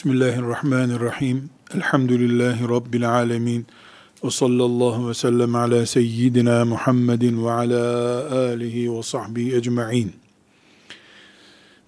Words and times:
Bismillahirrahmanirrahim. 0.00 1.50
Elhamdülillahi 1.74 2.68
Rabbil 2.68 3.10
alemin. 3.10 3.66
Ve 4.24 4.30
sallallahu 4.30 5.08
ve 5.08 5.14
sellem 5.14 5.54
ala 5.54 5.86
seyyidina 5.86 6.64
Muhammedin 6.64 7.44
ve 7.44 7.50
ala 7.50 8.34
alihi 8.34 8.96
ve 8.96 9.02
sahbihi 9.02 9.56
ecma'in. 9.56 10.12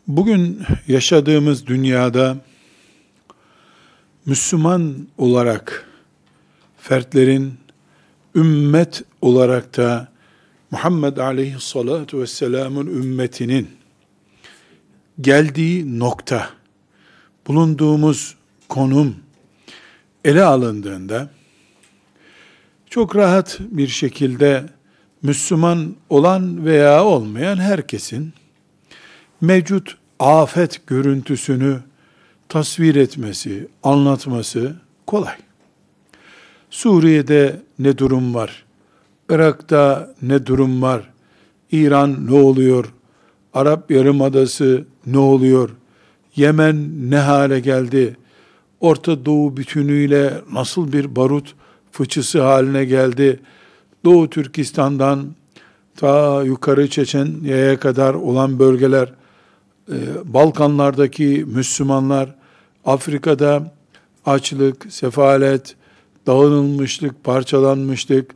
Bugün 0.06 0.62
yaşadığımız 0.89 1.67
dünyada 1.67 2.37
Müslüman 4.27 5.09
olarak 5.19 5.89
fertlerin 6.79 7.55
ümmet 8.34 9.03
olarak 9.20 9.77
da 9.77 10.09
Muhammed 10.70 11.17
aleyhissalatu 11.17 12.20
vesselamın 12.20 12.87
ümmetinin 12.87 13.69
geldiği 15.20 15.98
nokta, 15.98 16.62
bulunduğumuz 17.47 18.35
konum 18.69 19.17
ele 20.25 20.43
alındığında 20.43 21.31
çok 22.91 23.17
rahat 23.17 23.59
bir 23.61 23.89
şekilde 23.89 24.67
Müslüman 25.23 25.95
olan 26.11 26.65
veya 26.65 27.05
olmayan 27.05 27.57
herkesin 27.57 28.33
mevcut 29.41 29.97
afet 30.19 30.87
görüntüsünü 30.87 31.81
tasvir 32.49 32.97
etmesi, 32.97 33.69
anlatması 33.83 34.77
kolay. 35.06 35.37
Suriye'de 36.71 37.61
ne 37.79 37.99
durum 37.99 38.34
var? 38.34 38.65
Irak'ta 39.29 40.15
ne 40.23 40.47
durum 40.47 40.83
var? 40.83 41.11
İran 41.73 42.27
ne 42.27 42.34
oluyor? 42.34 42.93
Arap 43.55 43.91
Yarımadası 43.91 44.84
ne 45.06 45.19
oluyor? 45.19 45.71
Yemen 46.36 47.11
ne 47.11 47.19
hale 47.19 47.61
geldi? 47.61 48.16
Orta 48.80 49.25
Doğu 49.25 49.56
bütünüyle 49.56 50.34
nasıl 50.52 50.92
bir 50.92 51.16
barut 51.16 51.55
fıçısı 51.92 52.42
haline 52.42 52.84
geldi? 52.84 53.41
Doğu 54.05 54.30
Türkistan'dan 54.30 55.34
ta 55.97 56.42
yukarı 56.42 56.91
Çeçenya'ya 56.91 57.80
kadar 57.80 58.14
olan 58.14 58.58
bölgeler, 58.58 59.12
e, 59.88 59.97
Balkanlardaki 60.25 61.44
Müslümanlar, 61.47 62.34
Afrika'da 62.84 63.72
açlık, 64.27 64.86
sefalet, 64.88 65.77
dağınılmışlık, 66.27 67.25
parçalanmışlık 67.25 68.34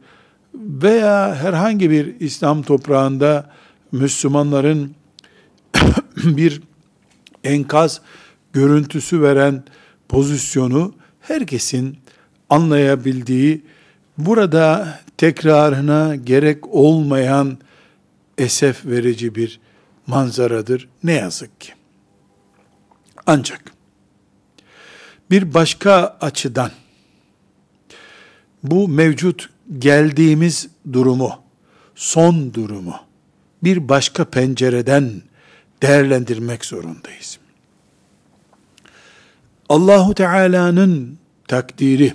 veya 0.55 1.35
herhangi 1.35 1.91
bir 1.91 2.21
İslam 2.21 2.63
toprağında 2.63 3.51
Müslümanların 3.93 4.91
bir 6.17 6.63
enkaz 7.47 8.01
görüntüsü 8.53 9.23
veren 9.23 9.65
pozisyonu 10.09 10.95
herkesin 11.21 11.99
anlayabildiği, 12.51 13.63
burada 14.19 14.99
tekrarına 15.17 16.17
gerek 16.17 16.75
olmayan 16.75 17.59
esef 18.39 18.87
verici 18.87 19.35
bir 19.35 19.61
manzaradır 20.07 20.89
ne 21.05 21.13
yazık 21.13 21.61
ki. 21.61 21.73
Ancak 23.27 23.73
bir 25.31 25.55
başka 25.55 26.17
açıdan 26.21 26.71
bu 28.63 28.89
mevcut 28.89 29.51
geldiğimiz 29.79 30.69
durumu, 30.93 31.33
son 31.95 32.55
durumu 32.55 32.95
bir 33.63 33.89
başka 33.89 34.25
pencereden 34.25 35.13
değerlendirmek 35.83 36.65
zorundayız. 36.65 37.39
Allahu 39.69 40.15
Teala'nın 40.15 41.19
takdiri, 41.49 42.15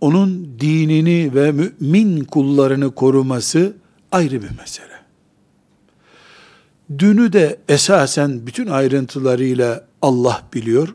onun 0.00 0.56
dinini 0.60 1.34
ve 1.34 1.52
mümin 1.52 2.24
kullarını 2.24 2.94
koruması 2.94 3.76
ayrı 4.12 4.42
bir 4.42 4.50
mesele. 4.58 4.96
Dünü 6.98 7.32
de 7.32 7.58
esasen 7.68 8.46
bütün 8.46 8.66
ayrıntılarıyla 8.66 9.84
Allah 10.02 10.42
biliyor. 10.54 10.94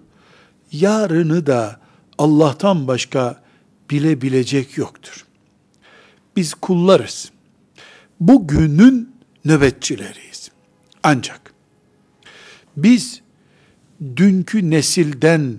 Yarını 0.72 1.48
da 1.48 1.80
Allah'tan 2.18 2.88
başka 2.88 3.42
bilebilecek 3.90 4.78
yoktur. 4.78 5.26
Biz 6.36 6.54
kullarız. 6.54 7.32
Bugünün 8.20 9.16
nöbetçileriyiz. 9.46 10.31
Ancak 11.04 11.54
biz 12.78 13.22
dünkü 14.16 14.70
nesilden 14.70 15.58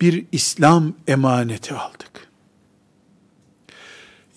bir 0.00 0.24
İslam 0.32 0.94
emaneti 1.06 1.74
aldık. 1.74 2.28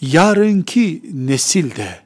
Yarınki 0.01 1.01
nesil 1.13 1.75
de 1.75 1.99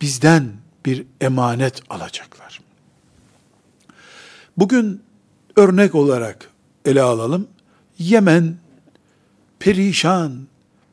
bizden 0.00 0.52
bir 0.86 1.04
emanet 1.20 1.82
alacaklar. 1.90 2.60
Bugün 4.56 5.02
örnek 5.56 5.94
olarak 5.94 6.50
ele 6.84 7.02
alalım. 7.02 7.48
Yemen 7.98 8.56
perişan, 9.58 10.46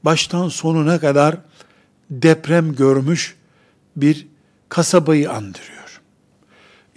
baştan 0.04 0.50
sonuna 0.50 1.00
kadar 1.00 1.38
deprem 2.10 2.76
görmüş 2.76 3.36
bir 3.96 4.28
kasabayı 4.70 5.32
andırıyor. 5.32 5.79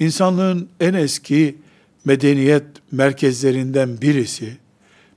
İnsanlığın 0.03 0.69
en 0.81 0.95
eski 0.95 1.59
medeniyet 2.05 2.65
merkezlerinden 2.93 4.01
birisi 4.01 4.57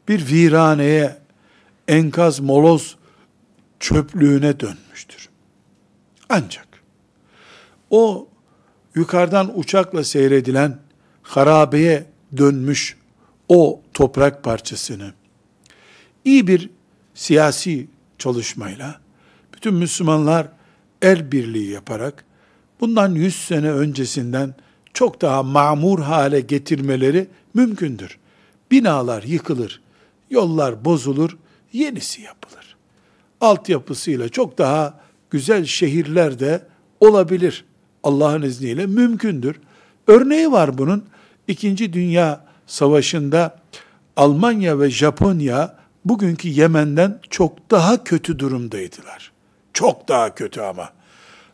bir 0.07 0.27
viraneye, 0.31 1.17
enkaz 1.87 2.39
moloz 2.39 2.95
çöplüğüne 3.79 4.59
dönmüştür. 4.59 5.29
Ancak 6.29 6.67
o 7.89 8.27
yukarıdan 8.95 9.59
uçakla 9.59 10.03
seyredilen 10.03 10.79
harabeye 11.23 12.05
dönmüş 12.37 12.97
o 13.49 13.81
toprak 13.93 14.43
parçasını 14.43 15.13
iyi 16.25 16.47
bir 16.47 16.69
siyasi 17.13 17.87
çalışmayla 18.17 18.99
bütün 19.53 19.73
Müslümanlar 19.73 20.47
el 21.01 21.31
birliği 21.31 21.71
yaparak 21.71 22.25
bundan 22.79 23.11
100 23.11 23.35
sene 23.35 23.71
öncesinden 23.71 24.55
çok 24.95 25.21
daha 25.21 25.43
mamur 25.43 25.99
hale 25.99 26.39
getirmeleri 26.39 27.27
mümkündür. 27.53 28.17
Binalar 28.71 29.23
yıkılır, 29.23 29.81
yollar 30.29 30.85
bozulur, 30.85 31.37
yenisi 31.73 32.21
yapılır. 32.21 32.75
Altyapısıyla 33.41 34.29
çok 34.29 34.57
daha 34.57 34.99
güzel 35.29 35.65
şehirler 35.65 36.39
de 36.39 36.61
olabilir. 36.99 37.65
Allah'ın 38.03 38.41
izniyle 38.41 38.85
mümkündür. 38.85 39.59
Örneği 40.07 40.51
var 40.51 40.77
bunun. 40.77 41.05
İkinci 41.47 41.93
Dünya 41.93 42.45
Savaşı'nda 42.67 43.59
Almanya 44.17 44.79
ve 44.79 44.89
Japonya 44.89 45.75
bugünkü 46.05 46.47
Yemen'den 46.47 47.19
çok 47.29 47.71
daha 47.71 48.03
kötü 48.03 48.39
durumdaydılar. 48.39 49.31
Çok 49.73 50.07
daha 50.07 50.35
kötü 50.35 50.61
ama. 50.61 50.89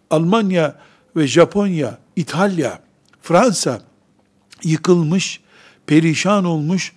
Almanya 0.10 0.76
ve 1.16 1.28
Japonya, 1.28 1.98
İtalya, 2.16 2.80
Fransa 3.22 3.82
yıkılmış, 4.64 5.42
perişan 5.88 6.46
olmuş, 6.46 6.94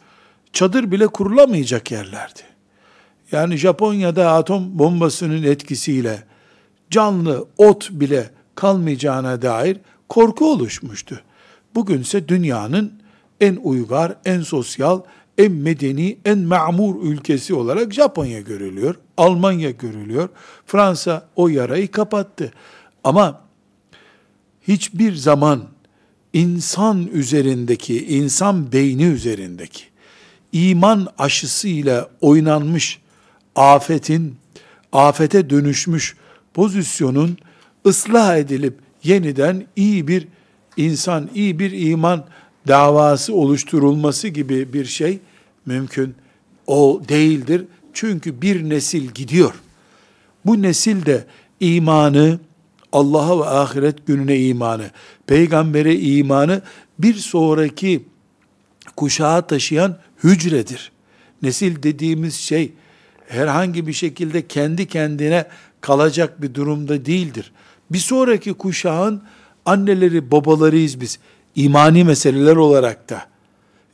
çadır 0.52 0.90
bile 0.90 1.06
kurulamayacak 1.06 1.90
yerlerdi. 1.90 2.40
Yani 3.32 3.56
Japonya'da 3.56 4.32
atom 4.32 4.78
bombasının 4.78 5.42
etkisiyle 5.42 6.24
canlı 6.90 7.46
ot 7.56 7.90
bile 7.90 8.30
kalmayacağına 8.54 9.42
dair 9.42 9.76
korku 10.08 10.52
oluşmuştu. 10.52 11.20
Bugünse 11.74 12.28
dünyanın 12.28 12.92
en 13.40 13.56
uygar, 13.56 14.16
en 14.24 14.40
sosyal, 14.40 15.00
en 15.38 15.52
medeni, 15.52 16.18
en 16.24 16.38
ma'mur 16.38 17.02
ülkesi 17.02 17.54
olarak 17.54 17.92
Japonya 17.92 18.40
görülüyor. 18.40 18.94
Almanya 19.16 19.70
görülüyor. 19.70 20.28
Fransa 20.66 21.28
o 21.36 21.48
yarayı 21.48 21.90
kapattı. 21.90 22.52
Ama 23.04 23.40
hiçbir 24.68 25.14
zaman 25.14 25.73
insan 26.34 27.06
üzerindeki, 27.06 28.06
insan 28.06 28.72
beyni 28.72 29.04
üzerindeki 29.04 29.84
iman 30.52 31.08
aşısıyla 31.18 32.10
oynanmış 32.20 32.98
afetin, 33.56 34.36
afete 34.92 35.50
dönüşmüş 35.50 36.16
pozisyonun 36.54 37.36
ıslah 37.86 38.36
edilip 38.36 38.78
yeniden 39.02 39.66
iyi 39.76 40.08
bir 40.08 40.28
insan, 40.76 41.30
iyi 41.34 41.58
bir 41.58 41.88
iman 41.90 42.24
davası 42.68 43.34
oluşturulması 43.34 44.28
gibi 44.28 44.72
bir 44.72 44.84
şey 44.84 45.18
mümkün 45.66 46.14
o 46.66 47.02
değildir. 47.08 47.64
Çünkü 47.92 48.42
bir 48.42 48.68
nesil 48.68 49.10
gidiyor. 49.10 49.54
Bu 50.46 50.62
nesil 50.62 51.06
de 51.06 51.24
imanı, 51.60 52.40
Allah'a 52.94 53.40
ve 53.40 53.44
ahiret 53.44 54.06
gününe 54.06 54.38
imanı, 54.38 54.90
peygambere 55.26 55.96
imanı 55.96 56.62
bir 56.98 57.14
sonraki 57.14 58.04
kuşağa 58.96 59.46
taşıyan 59.46 59.98
hücredir. 60.24 60.92
Nesil 61.42 61.82
dediğimiz 61.82 62.34
şey 62.34 62.72
herhangi 63.28 63.86
bir 63.86 63.92
şekilde 63.92 64.46
kendi 64.46 64.86
kendine 64.86 65.46
kalacak 65.80 66.42
bir 66.42 66.54
durumda 66.54 67.06
değildir. 67.06 67.52
Bir 67.90 67.98
sonraki 67.98 68.52
kuşağın 68.52 69.22
anneleri, 69.66 70.30
babalarıyız 70.30 71.00
biz. 71.00 71.18
imani 71.54 72.04
meseleler 72.04 72.56
olarak 72.56 73.10
da. 73.10 73.26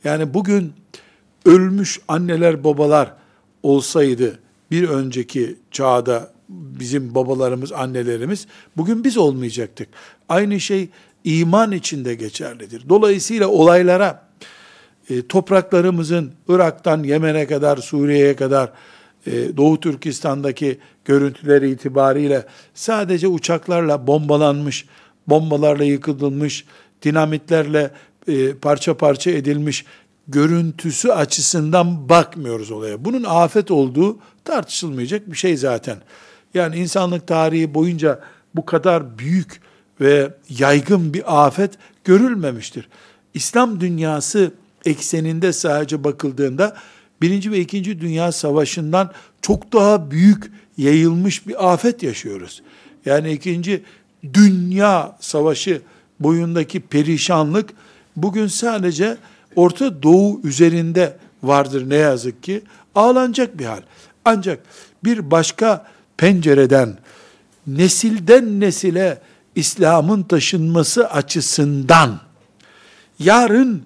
Yani 0.03 0.33
bugün 0.33 0.73
ölmüş 1.45 1.99
anneler, 2.07 2.63
babalar 2.63 3.13
olsaydı 3.63 4.39
bir 4.71 4.89
önceki 4.89 5.55
çağda 5.71 6.31
bizim 6.51 7.15
babalarımız, 7.15 7.71
annelerimiz 7.71 8.47
bugün 8.77 9.03
biz 9.03 9.17
olmayacaktık. 9.17 9.87
Aynı 10.29 10.59
şey 10.59 10.89
iman 11.23 11.71
içinde 11.71 12.15
geçerlidir. 12.15 12.89
Dolayısıyla 12.89 13.47
olaylara 13.47 14.27
e, 15.09 15.27
topraklarımızın 15.27 16.31
Irak'tan 16.47 17.03
Yemen'e 17.03 17.47
kadar, 17.47 17.77
Suriye'ye 17.77 18.35
kadar 18.35 18.71
e, 19.27 19.57
Doğu 19.57 19.79
Türkistan'daki 19.79 20.79
görüntüleri 21.05 21.71
itibariyle 21.71 22.45
sadece 22.73 23.27
uçaklarla 23.27 24.07
bombalanmış, 24.07 24.85
bombalarla 25.27 25.83
yıkılmış, 25.83 26.65
dinamitlerle 27.01 27.91
e, 28.27 28.53
parça 28.53 28.97
parça 28.97 29.31
edilmiş 29.31 29.85
görüntüsü 30.27 31.09
açısından 31.09 32.09
bakmıyoruz 32.09 32.71
olaya. 32.71 33.05
Bunun 33.05 33.23
afet 33.23 33.71
olduğu 33.71 34.17
tartışılmayacak 34.45 35.31
bir 35.31 35.37
şey 35.37 35.57
zaten. 35.57 35.97
Yani 36.53 36.75
insanlık 36.75 37.27
tarihi 37.27 37.73
boyunca 37.73 38.19
bu 38.55 38.65
kadar 38.65 39.17
büyük 39.17 39.61
ve 40.01 40.33
yaygın 40.49 41.13
bir 41.13 41.45
afet 41.45 41.71
görülmemiştir. 42.03 42.89
İslam 43.33 43.79
dünyası 43.79 44.51
ekseninde 44.85 45.53
sadece 45.53 46.03
bakıldığında 46.03 46.77
birinci 47.21 47.51
ve 47.51 47.59
ikinci 47.59 48.01
dünya 48.01 48.31
savaşından 48.31 49.11
çok 49.41 49.73
daha 49.73 50.11
büyük 50.11 50.51
yayılmış 50.77 51.47
bir 51.47 51.73
afet 51.73 52.03
yaşıyoruz. 52.03 52.61
Yani 53.05 53.31
ikinci 53.31 53.83
dünya 54.33 55.17
savaşı 55.19 55.81
boyundaki 56.19 56.79
perişanlık 56.79 57.69
bugün 58.15 58.47
sadece 58.47 59.17
Orta 59.55 60.03
Doğu 60.03 60.41
üzerinde 60.43 61.17
vardır 61.43 61.89
ne 61.89 61.95
yazık 61.95 62.43
ki. 62.43 62.61
Ağlanacak 62.95 63.59
bir 63.59 63.65
hal. 63.65 63.81
Ancak 64.25 64.59
bir 65.03 65.31
başka 65.31 65.87
pencereden 66.21 66.97
nesilden 67.67 68.59
nesile 68.59 69.21
İslam'ın 69.55 70.23
taşınması 70.23 71.09
açısından 71.09 72.19
yarın 73.19 73.83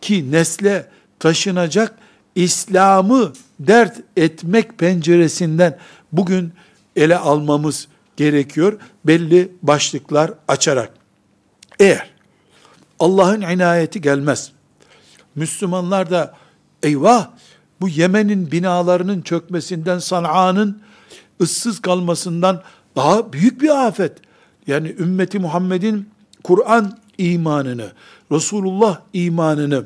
ki 0.00 0.32
nesle 0.32 0.88
taşınacak 1.18 1.94
İslam'ı 2.34 3.32
dert 3.60 3.96
etmek 4.16 4.78
penceresinden 4.78 5.78
bugün 6.12 6.52
ele 6.96 7.16
almamız 7.16 7.88
gerekiyor. 8.16 8.78
Belli 9.04 9.52
başlıklar 9.62 10.30
açarak. 10.48 10.92
Eğer 11.80 12.10
Allah'ın 12.98 13.40
inayeti 13.40 14.00
gelmez. 14.00 14.52
Müslümanlar 15.34 16.10
da 16.10 16.34
eyvah 16.82 17.28
bu 17.80 17.88
Yemen'in 17.88 18.52
binalarının 18.52 19.22
çökmesinden, 19.22 19.98
San'a'nın 19.98 20.82
ıssız 21.42 21.82
kalmasından 21.82 22.62
daha 22.96 23.32
büyük 23.32 23.62
bir 23.62 23.86
afet. 23.86 24.12
Yani 24.66 24.94
ümmeti 24.98 25.38
Muhammed'in 25.38 26.08
Kur'an 26.42 26.98
imanını, 27.18 27.92
Resulullah 28.32 29.00
imanını, 29.12 29.84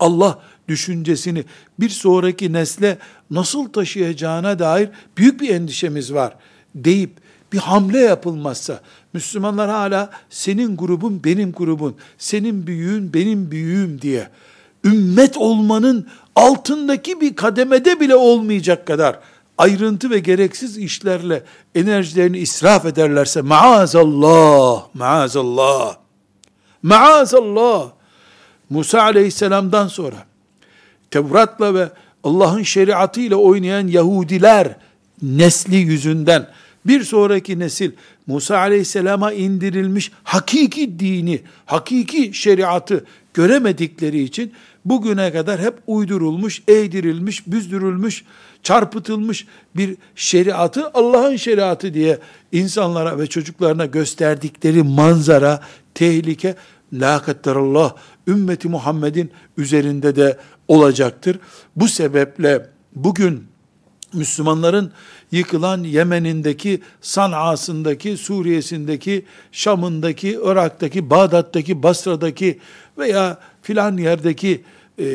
Allah 0.00 0.38
düşüncesini 0.68 1.44
bir 1.80 1.88
sonraki 1.88 2.52
nesle 2.52 2.98
nasıl 3.30 3.68
taşıyacağına 3.68 4.58
dair 4.58 4.88
büyük 5.16 5.40
bir 5.40 5.48
endişemiz 5.48 6.14
var 6.14 6.34
deyip 6.74 7.10
bir 7.52 7.58
hamle 7.58 7.98
yapılmazsa, 7.98 8.80
Müslümanlar 9.12 9.70
hala 9.70 10.10
senin 10.30 10.76
grubun 10.76 11.24
benim 11.24 11.52
grubun, 11.52 11.96
senin 12.18 12.66
büyüğün 12.66 13.14
benim 13.14 13.50
büyüğüm 13.50 14.02
diye, 14.02 14.28
ümmet 14.84 15.36
olmanın 15.36 16.06
altındaki 16.36 17.20
bir 17.20 17.36
kademede 17.36 18.00
bile 18.00 18.14
olmayacak 18.16 18.86
kadar 18.86 19.18
ayrıntı 19.60 20.10
ve 20.10 20.18
gereksiz 20.18 20.78
işlerle 20.78 21.42
enerjilerini 21.74 22.38
israf 22.38 22.86
ederlerse 22.86 23.40
maazallah, 23.40 24.82
maazallah, 24.94 25.96
maazallah, 26.82 27.90
Musa 28.70 29.02
aleyhisselamdan 29.02 29.88
sonra 29.88 30.16
Tevrat'la 31.10 31.74
ve 31.74 31.88
Allah'ın 32.24 32.62
şeriatıyla 32.62 33.36
oynayan 33.36 33.86
Yahudiler 33.86 34.76
nesli 35.22 35.76
yüzünden 35.76 36.48
bir 36.86 37.04
sonraki 37.04 37.58
nesil 37.58 37.92
Musa 38.26 38.58
aleyhisselama 38.58 39.32
indirilmiş 39.32 40.12
hakiki 40.24 40.98
dini, 40.98 41.40
hakiki 41.66 42.34
şeriatı 42.34 43.04
göremedikleri 43.34 44.22
için 44.22 44.52
bugüne 44.84 45.32
kadar 45.32 45.60
hep 45.60 45.74
uydurulmuş, 45.86 46.62
eğdirilmiş, 46.68 47.46
büzdürülmüş, 47.46 48.24
çarpıtılmış 48.62 49.46
bir 49.76 49.96
şeriatı 50.14 50.90
Allah'ın 50.94 51.36
şeriatı 51.36 51.94
diye 51.94 52.18
insanlara 52.52 53.18
ve 53.18 53.26
çocuklarına 53.26 53.86
gösterdikleri 53.86 54.82
manzara, 54.82 55.60
tehlike, 55.94 56.54
la 56.92 57.22
kadderallah 57.22 57.94
ümmeti 58.28 58.68
Muhammed'in 58.68 59.30
üzerinde 59.56 60.16
de 60.16 60.38
olacaktır. 60.68 61.38
Bu 61.76 61.88
sebeple 61.88 62.66
bugün 62.94 63.50
Müslümanların 64.12 64.92
yıkılan 65.32 65.84
Yemen'indeki, 65.84 66.80
San'a'sındaki, 67.00 68.16
Suriye'sindeki, 68.16 69.24
Şam'ındaki, 69.52 70.38
Irak'taki, 70.44 71.10
Bağdat'taki, 71.10 71.82
Basra'daki 71.82 72.58
veya 72.98 73.38
filan 73.62 73.96
yerdeki 73.96 74.64
e, 75.00 75.06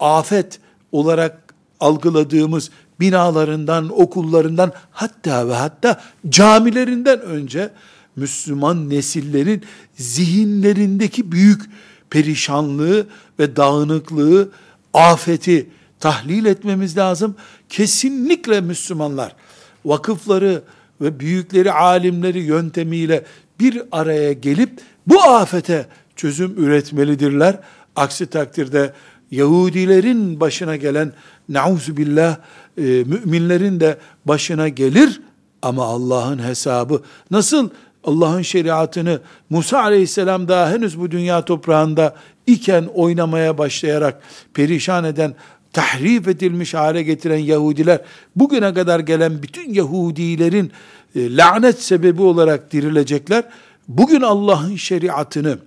afet 0.00 0.60
olarak 0.92 1.54
algıladığımız 1.80 2.70
binalarından, 3.00 4.00
okullarından 4.00 4.72
hatta 4.90 5.48
ve 5.48 5.54
hatta 5.54 6.00
camilerinden 6.28 7.20
önce 7.20 7.70
Müslüman 8.16 8.90
nesillerin 8.90 9.62
zihinlerindeki 9.94 11.32
büyük 11.32 11.62
perişanlığı 12.10 13.06
ve 13.38 13.56
dağınıklığı, 13.56 14.48
afeti 14.94 15.70
tahlil 16.00 16.44
etmemiz 16.44 16.96
lazım. 16.96 17.34
Kesinlikle 17.68 18.60
Müslümanlar 18.60 19.36
vakıfları 19.84 20.62
ve 21.00 21.20
büyükleri, 21.20 21.72
alimleri 21.72 22.38
yöntemiyle 22.38 23.24
bir 23.60 23.82
araya 23.92 24.32
gelip 24.32 24.80
bu 25.06 25.22
afete 25.22 25.86
çözüm 26.16 26.54
üretmelidirler. 26.64 27.60
Aksi 27.96 28.26
takdirde 28.26 28.92
Yahudilerin 29.30 30.40
başına 30.40 30.76
gelen 30.76 31.12
nauzu 31.48 31.96
billah 31.96 32.36
e, 32.78 32.82
müminlerin 32.82 33.80
de 33.80 33.98
başına 34.24 34.68
gelir 34.68 35.20
ama 35.62 35.84
Allah'ın 35.84 36.38
hesabı 36.38 37.02
nasıl 37.30 37.70
Allah'ın 38.04 38.42
şeriatını 38.42 39.20
Musa 39.50 39.80
aleyhisselam 39.80 40.48
daha 40.48 40.70
henüz 40.70 41.00
bu 41.00 41.10
dünya 41.10 41.44
toprağında 41.44 42.14
iken 42.46 42.88
oynamaya 42.94 43.58
başlayarak 43.58 44.22
perişan 44.54 45.04
eden, 45.04 45.34
tahrif 45.72 46.28
edilmiş 46.28 46.74
hale 46.74 47.02
getiren 47.02 47.38
Yahudiler, 47.38 48.00
bugüne 48.36 48.74
kadar 48.74 49.00
gelen 49.00 49.42
bütün 49.42 49.74
Yahudilerin 49.74 50.72
e, 51.14 51.36
lanet 51.36 51.82
sebebi 51.82 52.22
olarak 52.22 52.72
dirilecekler. 52.72 53.44
Bugün 53.88 54.20
Allah'ın 54.20 54.76
şeriatını 54.76 55.58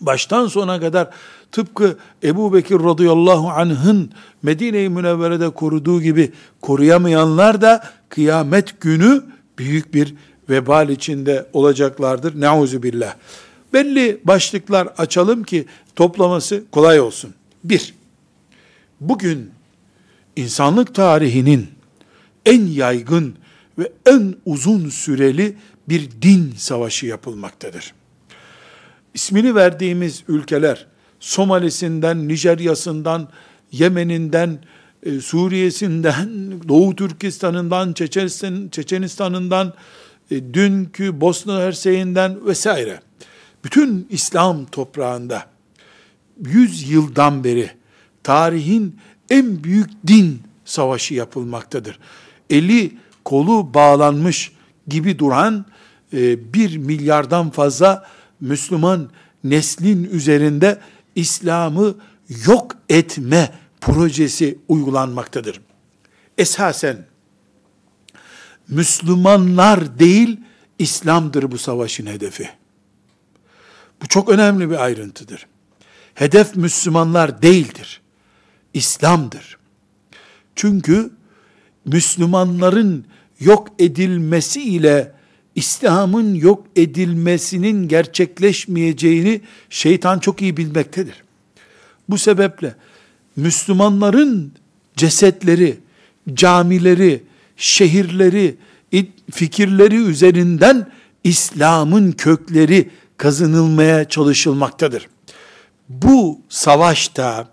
baştan 0.00 0.46
sona 0.46 0.80
kadar 0.80 1.10
tıpkı 1.52 1.96
Ebu 2.22 2.54
Bekir 2.54 2.74
radıyallahu 2.74 3.48
anh'ın 3.48 4.10
Medine-i 4.42 4.88
Münevvere'de 4.88 5.50
koruduğu 5.50 6.02
gibi 6.02 6.32
koruyamayanlar 6.60 7.60
da 7.60 7.84
kıyamet 8.08 8.80
günü 8.80 9.22
büyük 9.58 9.94
bir 9.94 10.14
vebal 10.50 10.88
içinde 10.88 11.46
olacaklardır. 11.52 12.40
Nauzu 12.40 12.82
billah. 12.82 13.14
Belli 13.72 14.20
başlıklar 14.24 14.88
açalım 14.98 15.42
ki 15.44 15.66
toplaması 15.96 16.64
kolay 16.72 17.00
olsun. 17.00 17.34
Bir, 17.64 17.94
bugün 19.00 19.50
insanlık 20.36 20.94
tarihinin 20.94 21.66
en 22.46 22.66
yaygın 22.66 23.34
ve 23.78 23.92
en 24.06 24.34
uzun 24.46 24.88
süreli 24.88 25.56
bir 25.88 26.08
din 26.22 26.54
savaşı 26.56 27.06
yapılmaktadır. 27.06 27.94
İsmini 29.14 29.54
verdiğimiz 29.54 30.24
ülkeler, 30.28 30.86
Somalisinden, 31.20 32.28
Nijerya'sından, 32.28 33.28
Yemen'inden, 33.72 34.58
e, 35.02 35.20
Suriye'sinden, 35.20 36.28
Doğu 36.68 36.96
Türkistan'ından, 36.96 37.92
Çeçenistan, 37.92 38.68
Çeçenistan'ından, 38.72 39.74
e, 40.30 40.54
dünkü 40.54 41.20
Bosna 41.20 41.60
Hersey'inden 41.60 42.46
vesaire. 42.46 43.00
Bütün 43.64 44.06
İslam 44.10 44.66
toprağında 44.66 45.46
100 46.40 46.90
yıldan 46.90 47.44
beri 47.44 47.70
tarihin 48.22 48.96
en 49.30 49.64
büyük 49.64 49.90
din 50.06 50.42
savaşı 50.64 51.14
yapılmaktadır. 51.14 51.98
Eli 52.50 52.92
kolu 53.24 53.74
bağlanmış 53.74 54.52
gibi 54.88 55.18
duran 55.18 55.66
e, 56.12 56.52
bir 56.54 56.76
milyardan 56.76 57.50
fazla 57.50 58.06
Müslüman 58.40 59.10
neslin 59.44 60.04
üzerinde 60.04 60.78
İslam'ı 61.14 61.94
yok 62.46 62.76
etme 62.88 63.52
projesi 63.80 64.58
uygulanmaktadır. 64.68 65.60
Esasen 66.38 67.06
Müslümanlar 68.68 69.98
değil 69.98 70.40
İslam'dır 70.78 71.50
bu 71.50 71.58
savaşın 71.58 72.06
hedefi. 72.06 72.50
Bu 74.02 74.08
çok 74.08 74.28
önemli 74.28 74.70
bir 74.70 74.84
ayrıntıdır. 74.84 75.46
Hedef 76.14 76.56
Müslümanlar 76.56 77.42
değildir. 77.42 78.00
İslam'dır. 78.74 79.58
Çünkü 80.56 81.10
Müslümanların 81.84 83.06
yok 83.40 83.68
edilmesi 83.78 84.62
ile 84.62 85.12
İslam'ın 85.54 86.34
yok 86.34 86.66
edilmesinin 86.76 87.88
gerçekleşmeyeceğini 87.88 89.40
şeytan 89.70 90.18
çok 90.18 90.42
iyi 90.42 90.56
bilmektedir. 90.56 91.22
Bu 92.08 92.18
sebeple 92.18 92.74
Müslümanların 93.36 94.52
cesetleri, 94.96 95.78
camileri, 96.34 97.22
şehirleri, 97.56 98.56
fikirleri 99.30 99.96
üzerinden 99.96 100.90
İslam'ın 101.24 102.12
kökleri 102.12 102.90
kazınılmaya 103.16 104.08
çalışılmaktadır. 104.08 105.08
Bu 105.88 106.40
savaşta 106.48 107.48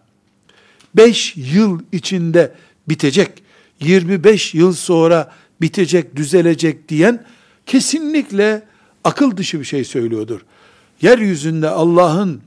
5 0.95 1.33
yıl 1.35 1.79
içinde 1.91 2.53
bitecek, 2.89 3.31
25 3.79 4.53
yıl 4.53 4.73
sonra 4.73 5.33
bitecek, 5.61 6.15
düzelecek 6.15 6.89
diyen 6.89 7.25
kesinlikle 7.67 8.63
akıl 9.03 9.37
dışı 9.37 9.59
bir 9.59 9.65
şey 9.65 9.83
söylüyordur. 9.83 10.41
Yeryüzünde 11.01 11.69
Allah'ın 11.69 12.41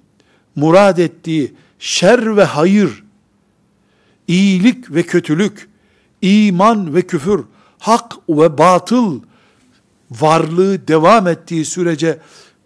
murad 0.57 0.99
ettiği 0.99 1.55
şer 1.79 2.37
ve 2.37 2.45
hayır, 2.45 3.05
iyilik 4.29 4.95
ve 4.95 5.03
kötülük, 5.03 5.69
iman 6.23 6.95
ve 6.95 7.03
küfür, 7.03 7.45
hak 7.79 8.13
ve 8.29 8.59
batıl 8.59 9.21
varlığı 10.11 10.89
devam 10.89 11.27
ettiği 11.27 11.65
sürece 11.65 12.19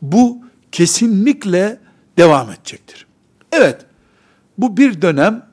bu 0.03 0.45
kesinlikle 0.73 1.81
devam 2.19 2.51
edecektir. 2.51 3.07
Evet, 3.53 3.81
bu 4.59 4.77
bir 4.77 5.03
dönem 5.03 5.47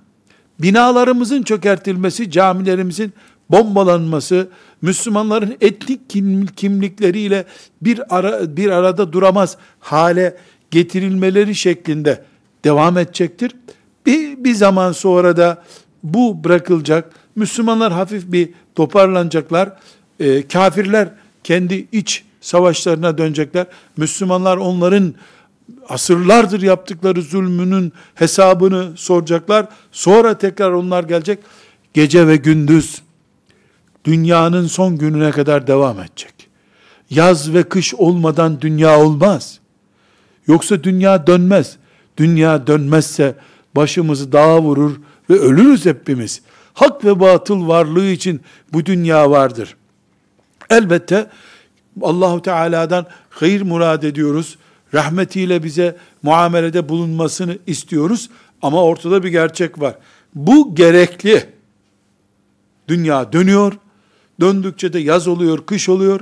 binalarımızın 0.60 1.43
çökertilmesi, 1.43 2.31
camilerimizin 2.31 3.13
bombalanması, 3.50 4.50
Müslümanların 4.81 5.57
etnik 5.61 6.09
kimlikleriyle 6.57 7.45
bir 7.81 8.17
ara, 8.17 8.57
bir 8.57 8.69
arada 8.69 9.13
duramaz 9.13 9.57
hale 9.79 10.38
getirilmeleri 10.71 11.55
şeklinde 11.55 12.23
devam 12.63 12.97
edecektir. 12.97 13.51
Bir, 14.05 14.43
bir 14.43 14.53
zaman 14.53 14.91
sonra 14.91 15.38
da 15.38 15.63
bu 16.03 16.43
bırakılacak. 16.43 17.11
Müslümanlar 17.35 17.93
hafif 17.93 18.31
bir 18.31 18.50
toparlanacaklar. 18.75 19.69
E, 20.19 20.47
kafirler 20.47 21.09
kendi 21.43 21.88
iç 21.91 22.23
savaşlarına 22.41 23.17
dönecekler. 23.17 23.65
Müslümanlar 23.97 24.57
onların 24.57 25.13
asırlardır 25.89 26.61
yaptıkları 26.61 27.21
zulmünün 27.21 27.93
hesabını 28.15 28.91
soracaklar. 28.95 29.65
Sonra 29.91 30.38
tekrar 30.38 30.71
onlar 30.71 31.03
gelecek. 31.03 31.39
Gece 31.93 32.27
ve 32.27 32.35
gündüz 32.35 33.01
dünyanın 34.05 34.67
son 34.67 34.98
gününe 34.98 35.31
kadar 35.31 35.67
devam 35.67 36.00
edecek. 36.00 36.34
Yaz 37.10 37.53
ve 37.53 37.63
kış 37.63 37.93
olmadan 37.93 38.62
dünya 38.62 39.00
olmaz. 39.00 39.60
Yoksa 40.48 40.84
dünya 40.84 41.27
dönmez. 41.27 41.77
Dünya 42.17 42.67
dönmezse 42.67 43.36
başımızı 43.75 44.31
dağa 44.31 44.62
vurur 44.62 44.96
ve 45.29 45.34
ölürüz 45.34 45.86
hepimiz. 45.86 46.41
Hak 46.74 47.05
ve 47.05 47.20
batıl 47.20 47.67
varlığı 47.67 48.05
için 48.05 48.41
bu 48.74 48.86
dünya 48.86 49.31
vardır. 49.31 49.75
Elbette 50.70 51.27
Allahu 52.01 52.41
Teala'dan 52.41 53.05
hayır 53.29 53.62
murad 53.62 54.03
ediyoruz. 54.03 54.58
Rahmetiyle 54.93 55.63
bize 55.63 55.98
muamelede 56.24 56.89
bulunmasını 56.89 57.58
istiyoruz. 57.67 58.29
Ama 58.62 58.84
ortada 58.84 59.24
bir 59.24 59.29
gerçek 59.29 59.81
var. 59.81 59.96
Bu 60.36 60.75
gerekli. 60.75 61.50
Dünya 62.88 63.34
dönüyor. 63.34 63.74
Döndükçe 64.41 64.93
de 64.93 65.00
yaz 65.00 65.27
oluyor, 65.27 65.65
kış 65.65 65.89
oluyor. 65.89 66.21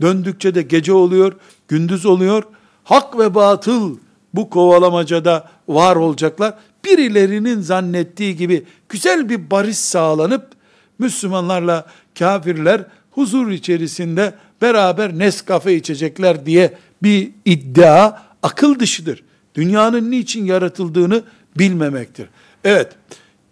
Döndükçe 0.00 0.54
de 0.54 0.62
gece 0.62 0.92
oluyor, 0.92 1.32
gündüz 1.68 2.06
oluyor. 2.06 2.42
Hak 2.84 3.18
ve 3.18 3.34
batıl 3.34 3.96
bu 4.34 4.50
kovalamacada 4.50 5.48
var 5.68 5.96
olacaklar. 5.96 6.54
Birilerinin 6.84 7.60
zannettiği 7.60 8.36
gibi 8.36 8.64
güzel 8.88 9.28
bir 9.28 9.50
barış 9.50 9.76
sağlanıp 9.76 10.50
Müslümanlarla 10.98 11.86
kafirler 12.18 12.84
huzur 13.10 13.50
içerisinde 13.50 14.34
beraber 14.62 15.18
Nescafe 15.18 15.74
içecekler 15.74 16.46
diye 16.46 16.74
bir 17.02 17.30
iddia 17.44 18.18
akıl 18.42 18.78
dışıdır. 18.78 19.22
Dünyanın 19.54 20.10
niçin 20.10 20.44
yaratıldığını 20.44 21.22
bilmemektir. 21.58 22.28
Evet, 22.64 22.92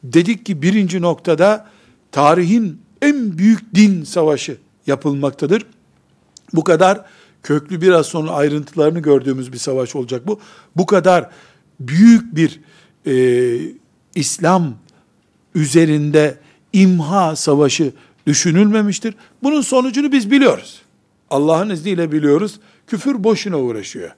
dedik 0.03 0.47
ki 0.47 0.63
birinci 0.63 1.03
noktada 1.03 1.67
tarihin 2.13 2.81
en 3.03 3.39
büyük 3.39 3.75
din 3.75 4.05
savaşı 4.05 4.57
yapılmaktadır. 4.87 5.67
Bu 6.55 6.65
kadar 6.65 7.05
köklü 7.43 7.81
biraz 7.81 8.07
sonra 8.07 8.31
ayrıntılarını 8.31 9.01
gördüğümüz 9.01 9.53
bir 9.53 9.59
savaş 9.59 9.97
olacak 9.97 10.27
bu. 10.27 10.41
Bu 10.77 10.87
kadar 10.87 11.31
büyük 11.81 12.37
bir 12.37 12.61
e, 13.07 13.73
İslam 14.15 14.75
üzerinde 15.55 16.39
imha 16.73 17.37
savaşı 17.37 17.93
düşünülmemiştir. 18.27 19.15
Bunun 19.43 19.61
sonucunu 19.61 20.13
biz 20.13 20.31
biliyoruz. 20.31 20.83
Allah'ın 21.31 21.71
izniyle 21.71 22.13
biliyoruz. 22.13 22.61
Küfür 22.87 23.25
boşuna 23.25 23.59
uğraşıyor. 23.59 24.11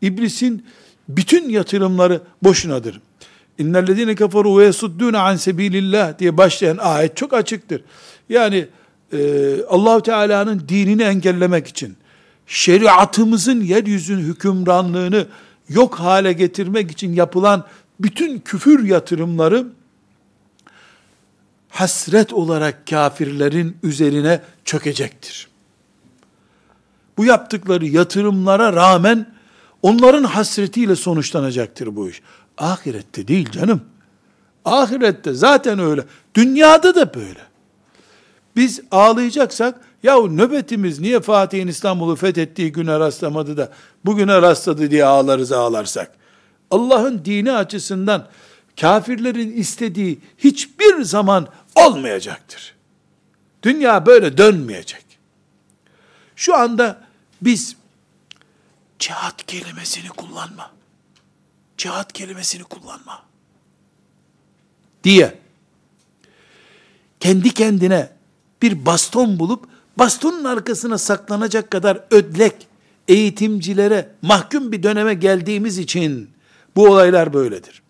İblisin 0.00 0.66
bütün 1.08 1.48
yatırımları 1.48 2.20
boşunadır. 2.42 3.00
İnnellezine 3.58 4.14
kafaru 4.14 4.58
ve 4.58 4.64
yesuddûne 4.64 5.18
an 5.18 5.36
sebilillah 5.36 6.18
diye 6.18 6.36
başlayan 6.36 6.76
ayet 6.76 7.16
çok 7.16 7.32
açıktır. 7.32 7.84
Yani 8.28 8.68
e, 9.12 9.18
Allahu 9.68 10.02
Teala'nın 10.02 10.62
dinini 10.68 11.02
engellemek 11.02 11.66
için 11.66 11.96
şeriatımızın 12.46 13.60
yeryüzün 13.60 14.18
hükümranlığını 14.18 15.26
yok 15.68 15.94
hale 15.94 16.32
getirmek 16.32 16.90
için 16.90 17.12
yapılan 17.12 17.64
bütün 18.00 18.38
küfür 18.38 18.84
yatırımları 18.84 19.66
hasret 21.68 22.32
olarak 22.32 22.86
kafirlerin 22.86 23.76
üzerine 23.82 24.40
çökecektir. 24.64 25.48
Bu 27.16 27.24
yaptıkları 27.24 27.86
yatırımlara 27.86 28.72
rağmen 28.72 29.34
onların 29.82 30.24
hasretiyle 30.24 30.96
sonuçlanacaktır 30.96 31.96
bu 31.96 32.10
iş. 32.10 32.22
Ahirette 32.58 33.28
değil 33.28 33.50
canım. 33.50 33.80
Ahirette 34.64 35.34
zaten 35.34 35.78
öyle. 35.78 36.04
Dünyada 36.34 36.94
da 36.94 37.14
böyle. 37.14 37.40
Biz 38.56 38.80
ağlayacaksak 38.90 39.80
ya 40.02 40.16
nöbetimiz 40.16 41.00
niye 41.00 41.20
Fatih'in 41.20 41.68
İstanbul'u 41.68 42.16
fethettiği 42.16 42.72
güne 42.72 42.98
rastlamadı 42.98 43.56
da 43.56 43.72
bugüne 44.04 44.42
rastladı 44.42 44.90
diye 44.90 45.04
ağlarız 45.04 45.52
ağlarsak. 45.52 46.12
Allah'ın 46.70 47.24
dini 47.24 47.52
açısından 47.52 48.28
kafirlerin 48.80 49.52
istediği 49.52 50.20
hiçbir 50.38 51.02
zaman 51.02 51.48
olmayacaktır. 51.74 52.74
Dünya 53.62 54.06
böyle 54.06 54.38
dönmeyecek. 54.38 55.04
Şu 56.36 56.56
anda 56.56 57.00
biz 57.42 57.76
cihat 58.98 59.46
kelimesini 59.46 60.08
kullanma. 60.08 60.70
Cihat 61.84 62.12
kelimesini 62.12 62.64
kullanma. 62.64 63.22
Diye 65.04 65.38
kendi 67.20 67.54
kendine 67.54 68.10
bir 68.62 68.86
baston 68.86 69.38
bulup 69.38 69.64
bastonun 69.96 70.44
arkasına 70.44 70.98
saklanacak 70.98 71.70
kadar 71.70 72.04
ödlek 72.10 72.66
eğitimcilere 73.08 74.10
mahkum 74.22 74.72
bir 74.72 74.82
döneme 74.82 75.14
geldiğimiz 75.14 75.78
için 75.78 76.30
bu 76.76 76.88
olaylar 76.88 77.32
böyledir. 77.32 77.82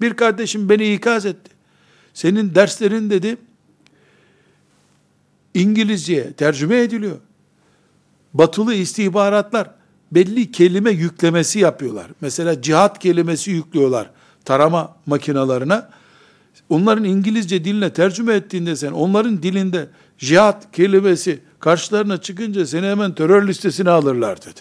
Bir 0.00 0.14
kardeşim 0.14 0.68
beni 0.68 0.94
ikaz 0.94 1.26
etti. 1.26 1.50
Senin 2.14 2.54
derslerin 2.54 3.10
dedi 3.10 3.36
İngilizceye 5.54 6.32
tercüme 6.32 6.80
ediliyor. 6.80 7.18
Batılı 8.34 8.74
istihbaratlar 8.74 9.77
belli 10.12 10.52
kelime 10.52 10.90
yüklemesi 10.90 11.58
yapıyorlar. 11.58 12.06
Mesela 12.20 12.62
cihat 12.62 12.98
kelimesi 12.98 13.50
yüklüyorlar 13.50 14.10
tarama 14.44 14.96
makinalarına. 15.06 15.88
onların 16.68 17.04
İngilizce 17.04 17.64
diline 17.64 17.92
tercüme 17.92 18.34
ettiğinde 18.34 18.76
sen 18.76 18.92
onların 18.92 19.42
dilinde 19.42 19.88
cihat 20.18 20.72
kelimesi 20.72 21.40
karşılarına 21.60 22.20
çıkınca 22.20 22.66
seni 22.66 22.86
hemen 22.86 23.14
terör 23.14 23.48
listesine 23.48 23.90
alırlar 23.90 24.42
dedi. 24.42 24.60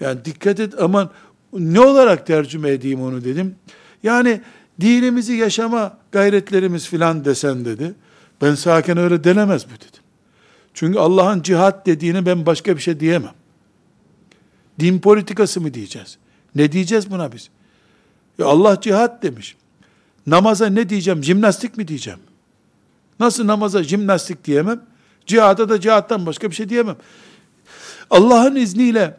Yani 0.00 0.24
dikkat 0.24 0.60
et 0.60 0.74
aman 0.80 1.10
ne 1.52 1.80
olarak 1.80 2.26
tercüme 2.26 2.70
edeyim 2.70 3.02
onu 3.02 3.24
dedim. 3.24 3.54
Yani 4.02 4.40
dinimizi 4.80 5.32
yaşama 5.32 5.98
gayretlerimiz 6.12 6.88
filan 6.88 7.24
desen 7.24 7.64
dedi. 7.64 7.94
Ben 8.42 8.54
sakin 8.54 8.96
öyle 8.96 9.24
denemez 9.24 9.66
bu 9.66 9.74
dedim. 9.74 10.02
Çünkü 10.74 10.98
Allah'ın 10.98 11.42
cihat 11.42 11.86
dediğini 11.86 12.26
ben 12.26 12.46
başka 12.46 12.76
bir 12.76 12.82
şey 12.82 13.00
diyemem. 13.00 13.32
Din 14.80 14.98
politikası 14.98 15.60
mı 15.60 15.74
diyeceğiz? 15.74 16.18
Ne 16.54 16.72
diyeceğiz 16.72 17.10
buna 17.10 17.32
biz? 17.32 17.50
Ya 18.38 18.46
Allah 18.46 18.80
cihat 18.80 19.22
demiş. 19.22 19.56
Namaza 20.26 20.66
ne 20.66 20.88
diyeceğim? 20.88 21.24
Jimnastik 21.24 21.76
mi 21.76 21.88
diyeceğim? 21.88 22.20
Nasıl 23.20 23.46
namaza 23.46 23.82
jimnastik 23.82 24.44
diyemem? 24.44 24.80
Cihada 25.26 25.68
da 25.68 25.80
cihattan 25.80 26.26
başka 26.26 26.50
bir 26.50 26.54
şey 26.54 26.68
diyemem. 26.68 26.96
Allah'ın 28.10 28.56
izniyle 28.56 29.16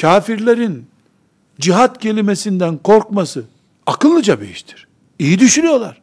kafirlerin 0.00 0.86
cihat 1.60 1.98
kelimesinden 1.98 2.76
korkması 2.76 3.44
akıllıca 3.86 4.40
bir 4.40 4.48
iştir. 4.48 4.86
İyi 5.18 5.38
düşünüyorlar. 5.38 6.02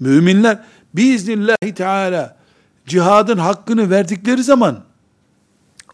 Müminler 0.00 0.58
biiznillahü 0.94 1.74
teala 1.74 2.36
cihadın 2.86 3.38
hakkını 3.38 3.90
verdikleri 3.90 4.42
zaman 4.42 4.84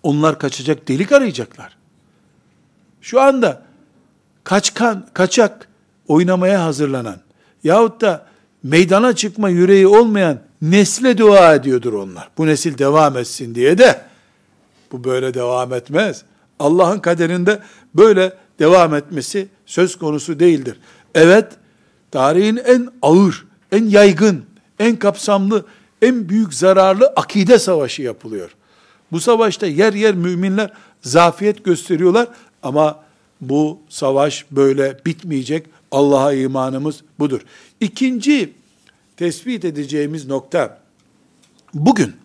onlar 0.02 0.38
kaçacak 0.38 0.88
delik 0.88 1.12
arayacaklar. 1.12 1.77
Şu 3.08 3.20
anda 3.20 3.62
kaçkan, 4.44 5.06
kaçak 5.14 5.68
oynamaya 6.08 6.64
hazırlanan 6.64 7.16
yahut 7.64 8.00
da 8.00 8.26
meydana 8.62 9.16
çıkma 9.16 9.48
yüreği 9.48 9.86
olmayan 9.86 10.38
nesle 10.62 11.18
dua 11.18 11.54
ediyordur 11.54 11.92
onlar. 11.92 12.28
Bu 12.38 12.46
nesil 12.46 12.78
devam 12.78 13.16
etsin 13.16 13.54
diye 13.54 13.78
de 13.78 14.00
bu 14.92 15.04
böyle 15.04 15.34
devam 15.34 15.72
etmez. 15.72 16.22
Allah'ın 16.58 16.98
kaderinde 16.98 17.60
böyle 17.94 18.32
devam 18.58 18.94
etmesi 18.94 19.48
söz 19.66 19.96
konusu 19.96 20.40
değildir. 20.40 20.76
Evet, 21.14 21.46
tarihin 22.10 22.56
en 22.56 22.88
ağır, 23.02 23.46
en 23.72 23.84
yaygın, 23.84 24.44
en 24.78 24.96
kapsamlı, 24.96 25.64
en 26.02 26.28
büyük 26.28 26.54
zararlı 26.54 27.06
akide 27.16 27.58
savaşı 27.58 28.02
yapılıyor. 28.02 28.50
Bu 29.12 29.20
savaşta 29.20 29.66
yer 29.66 29.92
yer 29.92 30.14
müminler 30.14 30.70
zafiyet 31.00 31.64
gösteriyorlar 31.64 32.28
ama 32.62 33.04
bu 33.40 33.80
savaş 33.88 34.46
böyle 34.50 34.98
bitmeyecek. 35.06 35.66
Allah'a 35.90 36.32
imanımız 36.32 37.02
budur. 37.18 37.40
İkinci 37.80 38.52
tespit 39.16 39.64
edeceğimiz 39.64 40.26
nokta 40.26 40.80
bugün 41.74 42.16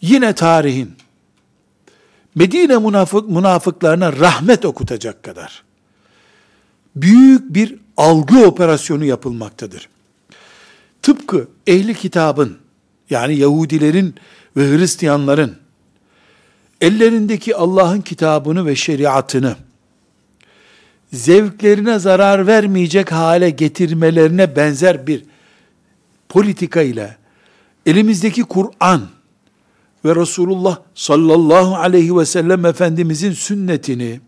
yine 0.00 0.34
tarihin 0.34 0.94
Medine 2.34 2.78
münafık, 2.78 3.28
münafıklarına 3.28 4.12
rahmet 4.12 4.64
okutacak 4.64 5.22
kadar 5.22 5.62
büyük 6.96 7.54
bir 7.54 7.74
algı 7.96 8.46
operasyonu 8.46 9.04
yapılmaktadır. 9.04 9.88
Tıpkı 11.02 11.48
ehli 11.66 11.94
kitabın 11.94 12.58
yani 13.10 13.36
Yahudilerin 13.36 14.14
ve 14.56 14.78
Hristiyanların 14.78 15.61
ellerindeki 16.82 17.56
Allah'ın 17.56 18.00
kitabını 18.00 18.66
ve 18.66 18.76
şeriatını 18.76 19.56
zevklerine 21.12 21.98
zarar 21.98 22.46
vermeyecek 22.46 23.12
hale 23.12 23.50
getirmelerine 23.50 24.56
benzer 24.56 25.06
bir 25.06 25.24
politika 26.28 26.82
ile 26.82 27.16
elimizdeki 27.86 28.42
Kur'an 28.42 29.00
ve 30.04 30.16
Resulullah 30.16 30.78
sallallahu 30.94 31.76
aleyhi 31.76 32.16
ve 32.16 32.26
sellem 32.26 32.66
Efendimizin 32.66 33.32
sünnetini 33.32 34.20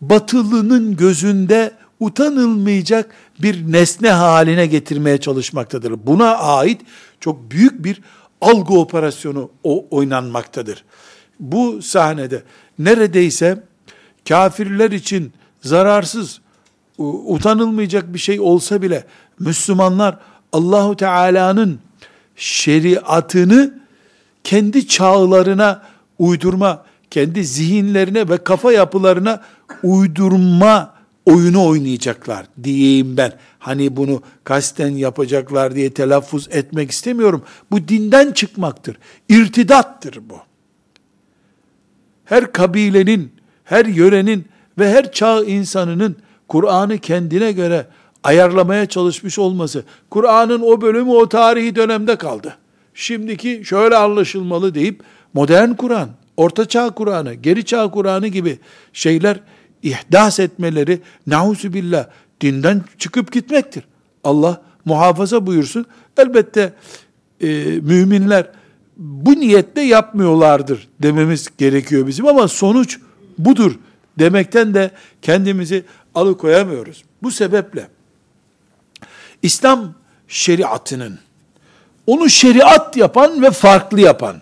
batılının 0.00 0.96
gözünde 0.96 1.72
utanılmayacak 2.00 3.14
bir 3.42 3.72
nesne 3.72 4.10
haline 4.10 4.66
getirmeye 4.66 5.18
çalışmaktadır. 5.18 6.06
Buna 6.06 6.36
ait 6.36 6.80
çok 7.20 7.50
büyük 7.50 7.84
bir 7.84 8.02
algı 8.40 8.74
operasyonu 8.74 9.50
o 9.64 9.86
oynanmaktadır. 9.90 10.84
Bu 11.40 11.82
sahnede 11.82 12.42
neredeyse 12.78 13.62
kafirler 14.28 14.90
için 14.90 15.32
zararsız, 15.60 16.40
utanılmayacak 16.98 18.14
bir 18.14 18.18
şey 18.18 18.40
olsa 18.40 18.82
bile 18.82 19.04
Müslümanlar 19.38 20.18
Allahu 20.52 20.96
Teala'nın 20.96 21.78
şeriatını 22.36 23.74
kendi 24.44 24.88
çağlarına 24.88 25.82
uydurma, 26.18 26.84
kendi 27.10 27.44
zihinlerine 27.44 28.28
ve 28.28 28.36
kafa 28.36 28.72
yapılarına 28.72 29.42
uydurma 29.82 30.94
oyunu 31.26 31.66
oynayacaklar 31.66 32.46
diyeyim 32.64 33.16
ben. 33.16 33.32
Hani 33.58 33.96
bunu 33.96 34.22
kasten 34.44 34.90
yapacaklar 34.90 35.74
diye 35.74 35.94
telaffuz 35.94 36.48
etmek 36.50 36.90
istemiyorum. 36.90 37.44
Bu 37.70 37.88
dinden 37.88 38.32
çıkmaktır. 38.32 38.98
İrtidattır 39.28 40.20
bu. 40.30 40.49
Her 42.30 42.52
kabilenin, 42.52 43.32
her 43.64 43.84
yörenin 43.86 44.44
ve 44.78 44.92
her 44.92 45.12
çağ 45.12 45.44
insanının 45.44 46.16
Kur'an'ı 46.48 46.98
kendine 46.98 47.52
göre 47.52 47.86
ayarlamaya 48.24 48.86
çalışmış 48.86 49.38
olması, 49.38 49.84
Kur'an'ın 50.10 50.60
o 50.60 50.80
bölümü 50.80 51.10
o 51.10 51.28
tarihi 51.28 51.74
dönemde 51.74 52.16
kaldı. 52.16 52.56
Şimdiki 52.94 53.62
şöyle 53.64 53.96
anlaşılmalı 53.96 54.74
deyip 54.74 55.02
modern 55.34 55.72
Kur'an, 55.72 56.08
orta 56.36 56.68
çağ 56.68 56.90
Kur'an'ı, 56.90 57.34
geri 57.34 57.64
çağ 57.64 57.90
Kur'an'ı 57.90 58.26
gibi 58.26 58.58
şeyler 58.92 59.40
ihdas 59.82 60.40
etmeleri 60.40 61.00
nauzu 61.26 61.72
billah 61.72 62.06
dinden 62.40 62.82
çıkıp 62.98 63.32
gitmektir. 63.32 63.84
Allah 64.24 64.62
muhafaza 64.84 65.46
buyursun. 65.46 65.86
Elbette 66.18 66.72
e, 67.40 67.48
müminler 67.82 68.50
bu 69.00 69.40
niyetle 69.40 69.80
yapmıyorlardır 69.80 70.88
dememiz 71.02 71.48
gerekiyor 71.58 72.06
bizim 72.06 72.26
ama 72.26 72.48
sonuç 72.48 72.98
budur 73.38 73.78
demekten 74.18 74.74
de 74.74 74.90
kendimizi 75.22 75.84
alıkoyamıyoruz. 76.14 77.04
Bu 77.22 77.30
sebeple 77.30 77.88
İslam 79.42 79.94
şeriatının 80.28 81.18
onu 82.06 82.30
şeriat 82.30 82.96
yapan 82.96 83.42
ve 83.42 83.50
farklı 83.50 84.00
yapan, 84.00 84.36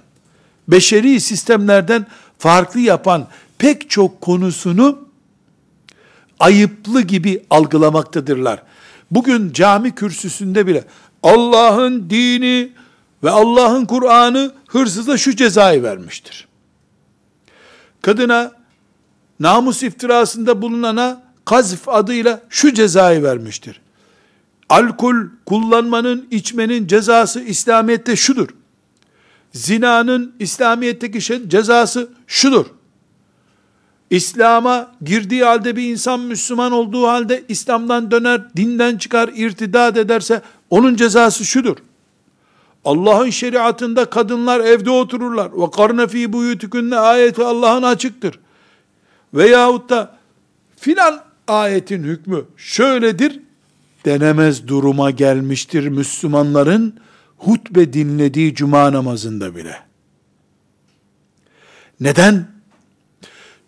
beşeri 0.68 1.20
sistemlerden 1.20 2.06
farklı 2.38 2.80
yapan 2.80 3.28
pek 3.58 3.90
çok 3.90 4.20
konusunu 4.20 5.08
ayıplı 6.40 7.00
gibi 7.00 7.44
algılamaktadırlar. 7.50 8.62
Bugün 9.10 9.52
cami 9.52 9.94
kürsüsünde 9.94 10.66
bile 10.66 10.84
Allah'ın 11.22 12.10
dini 12.10 12.72
ve 13.24 13.30
Allah'ın 13.30 13.84
Kur'an'ı 13.84 14.52
hırsıza 14.68 15.16
şu 15.16 15.36
cezayı 15.36 15.82
vermiştir. 15.82 16.48
Kadına 18.02 18.52
namus 19.40 19.82
iftirasında 19.82 20.62
bulunana 20.62 21.22
kazf 21.44 21.88
adıyla 21.88 22.40
şu 22.48 22.74
cezayı 22.74 23.22
vermiştir. 23.22 23.80
Alkol 24.68 25.16
kullanmanın, 25.46 26.28
içmenin 26.30 26.86
cezası 26.86 27.40
İslamiyet'te 27.40 28.16
şudur. 28.16 28.48
Zinanın 29.52 30.34
İslamiyet'teki 30.38 31.48
cezası 31.48 32.08
şudur. 32.26 32.66
İslam'a 34.10 34.90
girdiği 35.02 35.44
halde 35.44 35.76
bir 35.76 35.82
insan 35.82 36.20
Müslüman 36.20 36.72
olduğu 36.72 37.06
halde 37.06 37.44
İslam'dan 37.48 38.10
döner, 38.10 38.56
dinden 38.56 38.98
çıkar, 38.98 39.30
irtidat 39.34 39.96
ederse 39.96 40.42
onun 40.70 40.96
cezası 40.96 41.44
şudur. 41.44 41.76
Allah'ın 42.88 43.30
şeriatında 43.30 44.04
kadınlar 44.04 44.60
evde 44.60 44.90
otururlar. 44.90 45.52
Ve 45.52 45.70
karne 45.70 46.08
fi 46.08 46.32
buyutukunne 46.32 46.96
ayeti 46.96 47.44
Allah'ın 47.44 47.82
açıktır. 47.82 48.38
Veyahut 49.34 49.90
da 49.90 50.16
filan 50.76 51.20
ayetin 51.48 52.02
hükmü 52.02 52.44
şöyledir 52.56 53.40
denemez 54.04 54.68
duruma 54.68 55.10
gelmiştir 55.10 55.88
Müslümanların 55.88 57.00
hutbe 57.36 57.92
dinlediği 57.92 58.54
cuma 58.54 58.92
namazında 58.92 59.56
bile. 59.56 59.76
Neden? 62.00 62.48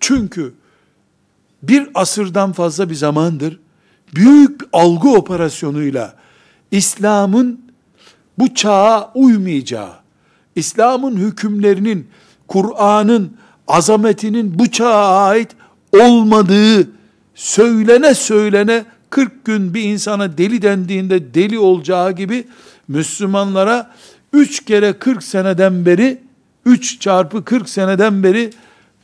Çünkü 0.00 0.54
bir 1.62 1.88
asırdan 1.94 2.52
fazla 2.52 2.90
bir 2.90 2.94
zamandır 2.94 3.60
büyük 4.14 4.60
algı 4.72 5.08
operasyonuyla 5.08 6.16
İslam'ın 6.70 7.69
bu 8.40 8.54
çağa 8.54 9.12
uymayacağı, 9.14 9.92
İslam'ın 10.56 11.16
hükümlerinin, 11.16 12.08
Kur'an'ın 12.48 13.36
azametinin 13.68 14.58
bu 14.58 14.70
çağa 14.70 15.24
ait 15.24 15.50
olmadığı 15.92 16.90
söylene 17.34 18.14
söylene 18.14 18.84
40 19.10 19.44
gün 19.44 19.74
bir 19.74 19.82
insana 19.82 20.38
deli 20.38 20.62
dendiğinde 20.62 21.34
deli 21.34 21.58
olacağı 21.58 22.12
gibi 22.12 22.44
Müslümanlara 22.88 23.90
3 24.32 24.64
kere 24.64 24.92
40 24.92 25.22
seneden 25.22 25.86
beri 25.86 26.18
3 26.66 27.00
çarpı 27.00 27.44
40 27.44 27.68
seneden 27.68 28.22
beri 28.22 28.50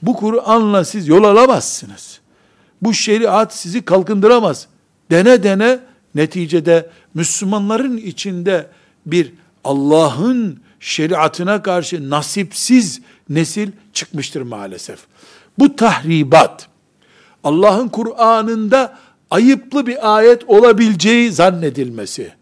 bu 0.03 0.16
Kur'an'la 0.16 0.85
siz 0.85 1.09
yol 1.09 1.25
alamazsınız. 1.25 2.20
Bu 2.83 2.94
şeriat 2.94 3.55
sizi 3.55 3.85
kalkındıramaz. 3.85 4.66
Dene 5.11 5.42
dene 5.42 5.79
neticede 6.14 6.90
Müslümanların 7.14 7.96
içinde 7.96 8.66
bir 9.07 9.33
Allah'ın 9.64 10.61
şeriatına 10.81 11.62
karşı 11.62 12.11
nasipsiz 12.11 13.01
nesil 13.29 13.71
çıkmıştır 13.92 14.42
maalesef. 14.42 14.99
Bu 15.59 15.77
tahribat 15.77 16.69
Allah'ın 17.45 17.88
Kur'an'ında 17.88 18.99
ayıplı 19.31 19.87
bir 19.87 20.16
ayet 20.16 20.45
olabileceği 20.45 21.33
zannedilmesi. 21.33 22.33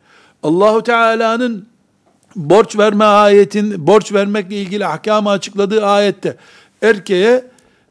Allahu 0.42 0.82
Teala'nın 0.82 1.66
borç 2.36 2.78
verme 2.78 3.04
ayetin 3.04 3.86
borç 3.86 4.12
vermekle 4.12 4.56
ilgili 4.56 4.86
ahkamı 4.86 5.30
açıkladığı 5.30 5.86
ayette 5.86 6.36
erkeğe 6.82 7.44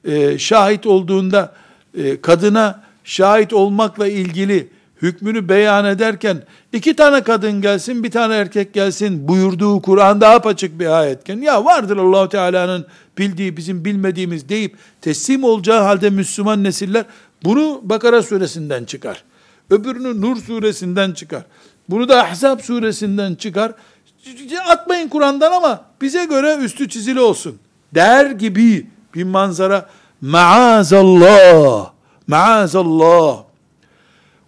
e, 0.06 0.38
şahit 0.40 0.86
olduğunda 0.86 1.54
e, 1.98 2.22
kadına 2.22 2.84
şahit 3.04 3.54
olmakla 3.54 4.08
ilgili 4.08 4.70
hükmünü 5.04 5.50
beyan 5.50 5.86
ederken 5.86 6.44
iki 6.74 6.96
tane 6.96 7.24
kadın 7.24 7.62
gelsin 7.62 8.04
bir 8.04 8.12
tane 8.12 8.36
erkek 8.36 8.74
gelsin 8.74 9.28
buyurduğu 9.28 9.82
Kur'an'da 9.82 10.30
apaçık 10.30 10.80
bir 10.80 11.00
ayetken 11.00 11.42
ya 11.42 11.66
vardır 11.66 11.98
Allahu 11.98 12.30
Teala'nın 12.30 12.86
bildiği 13.18 13.58
bizim 13.58 13.86
bilmediğimiz 13.86 14.50
deyip 14.50 14.78
teslim 15.02 15.44
olacağı 15.44 15.82
halde 15.84 16.10
Müslüman 16.10 16.64
nesiller 16.64 17.06
bunu 17.44 17.82
Bakara 17.84 18.24
suresinden 18.24 18.86
çıkar. 18.86 19.24
Öbürünü 19.70 20.22
Nur 20.22 20.38
suresinden 20.38 21.12
çıkar. 21.12 21.44
Bunu 21.90 22.10
da 22.10 22.24
Ahzab 22.24 22.60
suresinden 22.60 23.36
çıkar. 23.36 23.72
Atmayın 24.68 25.10
Kur'an'dan 25.10 25.52
ama 25.52 25.86
bize 26.02 26.26
göre 26.26 26.56
üstü 26.56 26.90
çizili 26.90 27.20
olsun. 27.20 27.58
Der 27.96 28.32
gibi 28.32 28.88
bir 29.16 29.24
manzara 29.24 29.90
maazallah 30.22 31.92
maazallah 32.28 33.44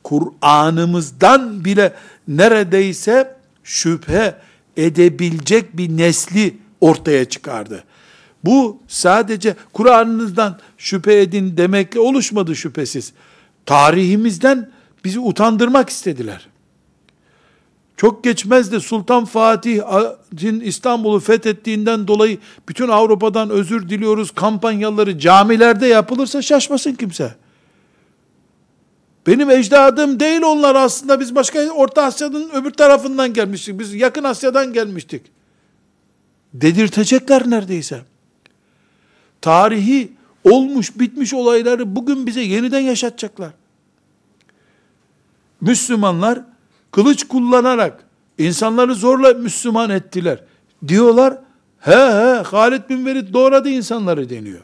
Kur'an'ımızdan 0.06 1.66
bile 1.66 1.94
neredeyse 2.28 3.36
şüphe 3.64 4.36
edebilecek 4.78 5.78
bir 5.78 5.90
nesli 5.98 6.58
ortaya 6.82 7.26
çıkardı. 7.26 7.84
Bu 8.44 8.78
sadece 8.88 9.56
Kur'an'ınızdan 9.74 10.60
şüphe 10.78 11.22
edin 11.22 11.58
demekle 11.58 12.00
oluşmadı 12.00 12.56
şüphesiz. 12.56 13.14
Tarihimizden 13.66 14.70
bizi 15.06 15.20
utandırmak 15.20 15.90
istediler. 15.90 16.48
Çok 17.98 18.24
geçmez 18.24 18.72
de 18.72 18.80
Sultan 18.80 19.26
Fatih'in 19.26 20.60
İstanbul'u 20.60 21.20
fethettiğinden 21.20 22.08
dolayı 22.08 22.38
bütün 22.70 22.88
Avrupa'dan 22.88 23.50
özür 23.50 23.90
diliyoruz 23.90 24.32
kampanyaları 24.32 25.20
camilerde 25.20 25.88
yapılırsa 25.88 26.42
şaşmasın 26.42 26.94
kimse. 26.94 27.45
Benim 29.28 29.50
ecdadım 29.50 30.20
değil 30.20 30.42
onlar 30.42 30.76
aslında 30.76 31.20
biz 31.20 31.36
başka 31.36 31.70
Orta 31.72 32.04
Asya'nın 32.04 32.50
öbür 32.50 32.72
tarafından 32.72 33.34
gelmiştik. 33.34 33.80
Biz 33.80 33.94
yakın 33.94 34.24
Asya'dan 34.24 34.74
gelmiştik. 34.74 35.22
Dedirtecekler 36.54 37.50
neredeyse. 37.50 38.02
Tarihi 39.42 40.12
olmuş 40.44 41.00
bitmiş 41.00 41.34
olayları 41.34 41.96
bugün 41.96 42.28
bize 42.28 42.42
yeniden 42.42 42.80
yaşatacaklar. 42.80 43.52
Müslümanlar 45.62 46.42
kılıç 46.92 47.28
kullanarak 47.28 48.06
insanları 48.38 48.96
zorla 48.96 49.34
Müslüman 49.34 49.90
ettiler. 49.90 50.44
Diyorlar, 50.88 51.38
he 51.80 51.92
he 51.92 52.44
Halid 52.46 52.90
bin 52.90 53.06
Velid 53.06 53.34
doğradı 53.34 53.70
insanları 53.70 54.30
deniyor. 54.30 54.62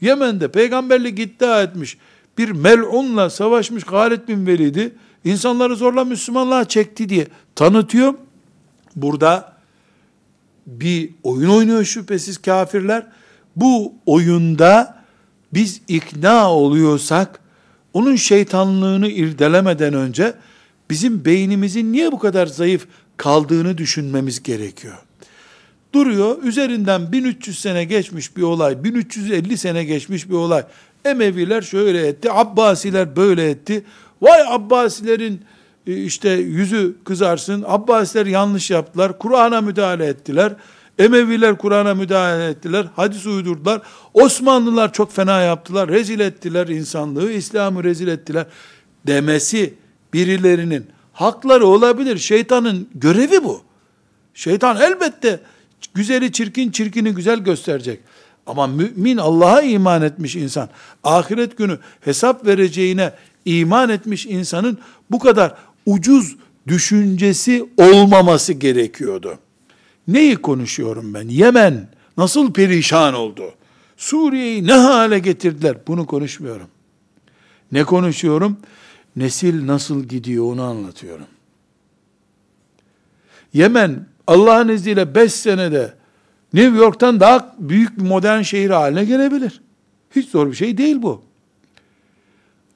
Yemen'de 0.00 0.48
peygamberlik 0.48 1.18
iddia 1.18 1.62
etmiş 1.62 1.98
bir 2.38 2.50
melunla 2.50 3.30
savaşmış 3.30 3.84
Halid 3.84 4.28
bin 4.28 4.46
Velid'i 4.46 4.92
insanları 5.24 5.76
zorla 5.76 6.04
Müslümanlığa 6.04 6.64
çekti 6.64 7.08
diye 7.08 7.26
tanıtıyor. 7.54 8.14
Burada 8.96 9.52
bir 10.66 11.10
oyun 11.22 11.50
oynuyor 11.50 11.84
şüphesiz 11.84 12.38
kafirler. 12.38 13.06
Bu 13.56 13.94
oyunda 14.06 15.02
biz 15.54 15.80
ikna 15.88 16.50
oluyorsak 16.50 17.40
onun 17.92 18.16
şeytanlığını 18.16 19.08
irdelemeden 19.08 19.94
önce 19.94 20.34
bizim 20.90 21.24
beynimizin 21.24 21.92
niye 21.92 22.12
bu 22.12 22.18
kadar 22.18 22.46
zayıf 22.46 22.86
kaldığını 23.16 23.78
düşünmemiz 23.78 24.42
gerekiyor. 24.42 24.98
Duruyor, 25.92 26.42
üzerinden 26.42 27.12
1300 27.12 27.58
sene 27.60 27.84
geçmiş 27.84 28.36
bir 28.36 28.42
olay, 28.42 28.84
1350 28.84 29.58
sene 29.58 29.84
geçmiş 29.84 30.28
bir 30.28 30.34
olay. 30.34 30.64
Emeviler 31.04 31.62
şöyle 31.62 32.06
etti, 32.06 32.32
Abbasiler 32.32 33.16
böyle 33.16 33.50
etti. 33.50 33.84
Vay 34.22 34.42
Abbasilerin 34.48 35.44
e, 35.86 35.96
işte 35.96 36.30
yüzü 36.30 36.96
kızarsın, 37.04 37.64
Abbasiler 37.66 38.26
yanlış 38.26 38.70
yaptılar, 38.70 39.18
Kur'an'a 39.18 39.60
müdahale 39.60 40.06
ettiler. 40.06 40.52
Emeviler 40.98 41.58
Kur'an'a 41.58 41.94
müdahale 41.94 42.46
ettiler, 42.46 42.86
hadis 42.96 43.26
uydurdular. 43.26 43.82
Osmanlılar 44.14 44.92
çok 44.92 45.12
fena 45.12 45.40
yaptılar, 45.40 45.88
rezil 45.88 46.20
ettiler 46.20 46.68
insanlığı, 46.68 47.32
İslam'ı 47.32 47.84
rezil 47.84 48.08
ettiler 48.08 48.46
demesi 49.06 49.74
birilerinin 50.12 50.86
hakları 51.12 51.66
olabilir. 51.66 52.18
Şeytanın 52.18 52.88
görevi 52.94 53.44
bu. 53.44 53.62
Şeytan 54.34 54.76
elbette 54.80 55.40
güzeli 55.94 56.32
çirkin, 56.32 56.70
çirkini 56.70 57.14
güzel 57.14 57.38
gösterecek. 57.38 58.00
Ama 58.46 58.66
mümin 58.66 59.16
Allah'a 59.16 59.62
iman 59.62 60.02
etmiş 60.02 60.36
insan, 60.36 60.68
ahiret 61.04 61.58
günü 61.58 61.78
hesap 62.00 62.46
vereceğine 62.46 63.12
iman 63.44 63.88
etmiş 63.88 64.26
insanın 64.26 64.78
bu 65.10 65.18
kadar 65.18 65.54
ucuz 65.86 66.36
düşüncesi 66.66 67.68
olmaması 67.76 68.52
gerekiyordu. 68.52 69.38
Neyi 70.08 70.36
konuşuyorum 70.36 71.14
ben? 71.14 71.28
Yemen 71.28 71.88
nasıl 72.16 72.52
perişan 72.52 73.14
oldu? 73.14 73.54
Suriye'yi 73.96 74.66
ne 74.66 74.72
hale 74.72 75.18
getirdiler? 75.18 75.76
Bunu 75.86 76.06
konuşmuyorum. 76.06 76.68
Ne 77.72 77.84
konuşuyorum? 77.84 78.56
Nesil 79.16 79.66
nasıl 79.66 80.04
gidiyor 80.04 80.52
onu 80.52 80.62
anlatıyorum. 80.62 81.26
Yemen 83.54 84.06
Allah'ın 84.26 84.68
izniyle 84.68 85.14
5 85.14 85.32
senede 85.32 85.94
New 86.54 86.78
York'tan 86.78 87.20
daha 87.20 87.54
büyük 87.58 87.98
bir 87.98 88.02
modern 88.02 88.42
şehir 88.42 88.70
haline 88.70 89.04
gelebilir. 89.04 89.60
Hiç 90.16 90.28
zor 90.28 90.50
bir 90.50 90.56
şey 90.56 90.78
değil 90.78 91.02
bu. 91.02 91.22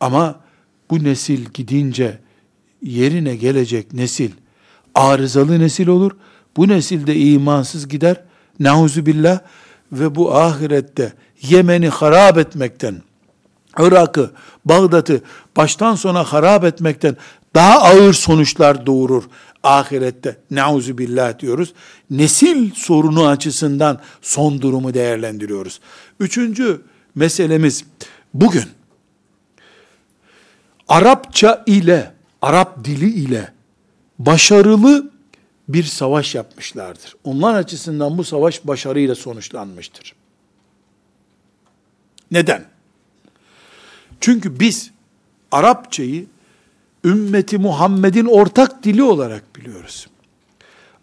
Ama 0.01 0.41
bu 0.91 1.05
nesil 1.05 1.45
gidince 1.45 2.19
yerine 2.83 3.37
gelecek 3.37 3.93
nesil 3.93 4.31
arızalı 4.95 5.61
nesil 5.61 5.89
olur. 5.89 6.13
Bu 6.57 6.69
nesilde 6.69 7.17
imansız 7.17 7.89
gider. 7.89 8.25
Nauzu 8.61 9.07
billah 9.07 9.39
ve 9.93 10.15
bu 10.15 10.35
ahirette 10.35 11.13
Yemen'i 11.43 11.89
harap 11.89 12.39
etmekten, 12.39 13.03
Irak'ı, 13.79 14.31
Bağdat'ı 14.65 15.23
baştan 15.57 15.95
sona 15.95 16.25
harap 16.25 16.65
etmekten 16.65 17.17
daha 17.57 17.83
ağır 17.83 18.13
sonuçlar 18.13 18.87
doğurur 18.87 19.25
ahirette. 19.63 20.37
Nauzu 20.51 20.99
billah 20.99 21.39
diyoruz. 21.39 21.73
Nesil 22.11 22.75
sorunu 22.75 23.27
açısından 23.27 24.01
son 24.23 24.63
durumu 24.63 24.95
değerlendiriyoruz. 24.95 25.81
Üçüncü 26.21 26.83
meselemiz 27.15 27.85
bugün 28.35 28.65
Arapça 30.89 31.65
ile, 31.67 32.13
Arap 32.43 32.85
dili 32.85 33.13
ile 33.13 33.53
başarılı 34.19 35.11
bir 35.69 35.85
savaş 35.85 36.35
yapmışlardır. 36.35 37.17
Onlar 37.25 37.55
açısından 37.55 38.19
bu 38.19 38.25
savaş 38.25 38.67
başarıyla 38.67 39.15
sonuçlanmıştır. 39.15 40.15
Neden? 42.31 42.65
Çünkü 44.21 44.61
biz 44.61 44.91
Arapçayı 45.53 46.27
ümmeti 47.07 47.59
Muhammed'in 47.59 48.27
ortak 48.27 48.83
dili 48.83 49.03
olarak 49.03 49.57
biliyoruz. 49.57 50.07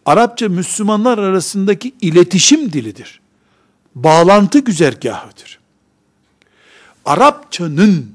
Arapça 0.06 0.50
Müslümanlar 0.50 1.18
arasındaki 1.18 1.94
iletişim 2.02 2.74
dilidir. 2.74 3.22
Bağlantı 3.96 4.60
güzergahıdır. 4.60 5.60
Arapçanın 7.06 8.12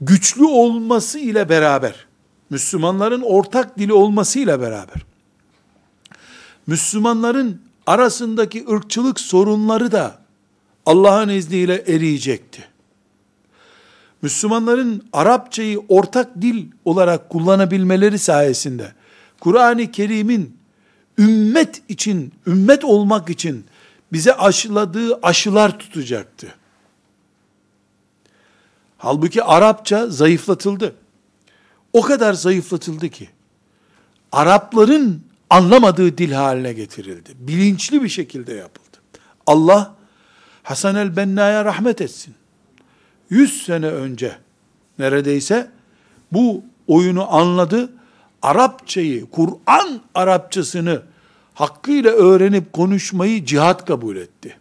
güçlü 0.00 0.44
olması 0.44 1.18
ile 1.18 1.48
beraber, 1.48 2.06
Müslümanların 2.50 3.22
ortak 3.22 3.78
dili 3.78 3.92
olması 3.92 4.38
ile 4.38 4.60
beraber, 4.60 5.04
Müslümanların 6.66 7.60
arasındaki 7.86 8.68
ırkçılık 8.70 9.20
sorunları 9.20 9.92
da 9.92 10.18
Allah'ın 10.86 11.28
izniyle 11.28 11.84
eriyecekti. 11.86 12.73
Müslümanların 14.24 15.04
Arapçayı 15.12 15.82
ortak 15.88 16.42
dil 16.42 16.66
olarak 16.84 17.30
kullanabilmeleri 17.30 18.18
sayesinde 18.18 18.92
Kur'an-ı 19.40 19.90
Kerim'in 19.90 20.56
ümmet 21.18 21.82
için, 21.88 22.32
ümmet 22.46 22.84
olmak 22.84 23.30
için 23.30 23.64
bize 24.12 24.34
aşıladığı 24.34 25.18
aşılar 25.22 25.78
tutacaktı. 25.78 26.54
Halbuki 28.98 29.42
Arapça 29.42 30.06
zayıflatıldı. 30.06 30.94
O 31.92 32.02
kadar 32.02 32.32
zayıflatıldı 32.32 33.08
ki 33.08 33.28
Arapların 34.32 35.22
anlamadığı 35.50 36.18
dil 36.18 36.32
haline 36.32 36.72
getirildi. 36.72 37.30
Bilinçli 37.38 38.02
bir 38.02 38.08
şekilde 38.08 38.54
yapıldı. 38.54 38.98
Allah 39.46 39.94
Hasan 40.62 40.96
el-Benna'ya 40.96 41.64
rahmet 41.64 42.00
etsin. 42.00 42.34
100 43.30 43.62
sene 43.62 43.86
önce 43.86 44.36
neredeyse 44.98 45.70
bu 46.32 46.64
oyunu 46.86 47.34
anladı. 47.34 47.92
Arapçayı, 48.42 49.26
Kur'an 49.30 50.00
Arapçasını 50.14 51.02
hakkıyla 51.54 52.10
öğrenip 52.10 52.72
konuşmayı 52.72 53.44
cihat 53.44 53.86
kabul 53.86 54.16
etti. 54.16 54.56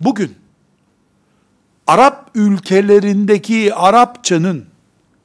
Bugün 0.00 0.34
Arap 1.86 2.30
ülkelerindeki 2.34 3.74
Arapçanın 3.74 4.66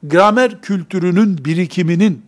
gramer 0.04 0.62
kültürünün 0.62 1.46
birikiminin 1.46 2.26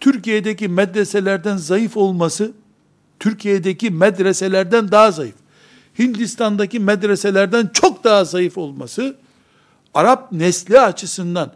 Türkiye'deki 0.00 0.68
medreselerden 0.68 1.56
zayıf 1.56 1.96
olması 1.96 2.52
Türkiye'deki 3.20 3.90
medreselerden 3.90 4.90
daha 4.90 5.10
zayıf. 5.10 5.43
Hindistan'daki 5.98 6.80
medreselerden 6.80 7.70
çok 7.72 8.04
daha 8.04 8.24
zayıf 8.24 8.58
olması 8.58 9.16
Arap 9.94 10.32
nesli 10.32 10.80
açısından 10.80 11.52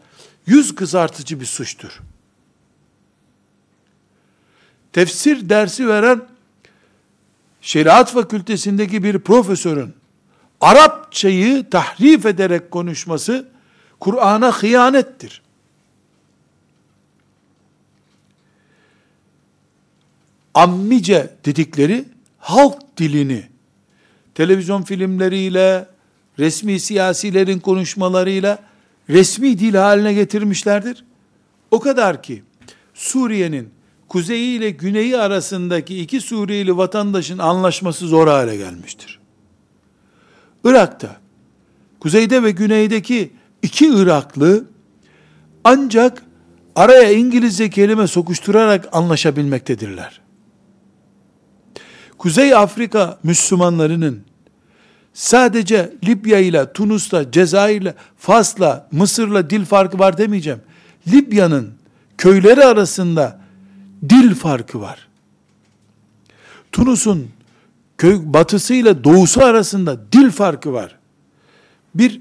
yüz 0.47 0.75
kızartıcı 0.75 1.41
bir 1.41 1.47
suçtur. 1.47 2.01
Tefsir 4.93 5.49
dersi 5.49 5.89
veren 5.89 6.23
şeriat 7.61 8.13
fakültesindeki 8.13 9.03
bir 9.03 9.19
profesörün 9.19 9.95
Arapçayı 10.61 11.71
tahrif 11.71 12.27
ederek 12.27 12.71
konuşması 12.71 13.49
Kur'an'a 14.01 14.53
hıyanettir. 14.53 15.43
Ammice 20.55 21.31
dedikleri 21.45 22.05
halk 22.39 22.97
dilini 22.97 23.49
televizyon 24.39 24.83
filmleriyle, 24.83 25.87
resmi 26.39 26.81
siyasilerin 26.81 27.59
konuşmalarıyla 27.59 28.59
resmi 29.09 29.59
dil 29.59 29.75
haline 29.75 30.15
getirmişlerdir. 30.15 31.05
O 31.71 31.81
kadar 31.81 32.23
ki 32.23 32.43
Suriye'nin 32.95 33.71
kuzeyi 34.09 34.59
ile 34.59 34.71
güneyi 34.71 35.19
arasındaki 35.19 36.01
iki 36.01 36.21
Suriyeli 36.21 36.77
vatandaşın 36.77 37.39
anlaşması 37.39 38.07
zor 38.07 38.29
hale 38.29 38.57
gelmiştir. 38.57 39.19
Irak'ta, 40.65 41.17
kuzeyde 42.01 42.43
ve 42.43 42.51
güneydeki 42.51 43.31
iki 43.63 43.87
Iraklı 43.87 44.65
ancak 45.65 46.23
araya 46.77 47.13
İngilizce 47.13 47.71
kelime 47.71 48.07
sokuşturarak 48.07 48.89
anlaşabilmektedirler. 48.93 50.21
Kuzey 52.19 52.55
Afrika 52.55 53.19
Müslümanlarının 53.23 54.28
sadece 55.15 55.93
Libya 56.05 56.39
ile, 56.39 56.73
Tunus'la, 56.73 57.31
Cezayir'le, 57.31 57.95
Fas'la, 58.17 58.89
Mısır'la 58.93 59.51
dil 59.51 59.65
farkı 59.65 59.99
var 59.99 60.19
demeyeceğim. 60.19 60.61
Libya'nın 61.07 61.73
köyleri 62.19 62.65
arasında 62.65 63.41
dil 64.09 64.35
farkı 64.35 64.81
var. 64.81 65.09
Tunus'un 66.73 67.29
köy 67.99 68.21
batısı 68.25 68.75
ile 68.75 69.05
doğusu 69.05 69.45
arasında 69.45 70.13
dil 70.13 70.31
farkı 70.31 70.73
var. 70.73 70.99
Bir 71.95 72.21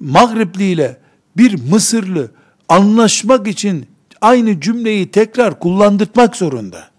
Mağripli 0.00 0.64
ile 0.64 1.00
bir 1.36 1.70
Mısırlı 1.70 2.30
anlaşmak 2.68 3.46
için 3.46 3.86
aynı 4.20 4.60
cümleyi 4.60 5.10
tekrar 5.10 5.58
kullandırmak 5.58 6.36
zorunda. 6.36 6.90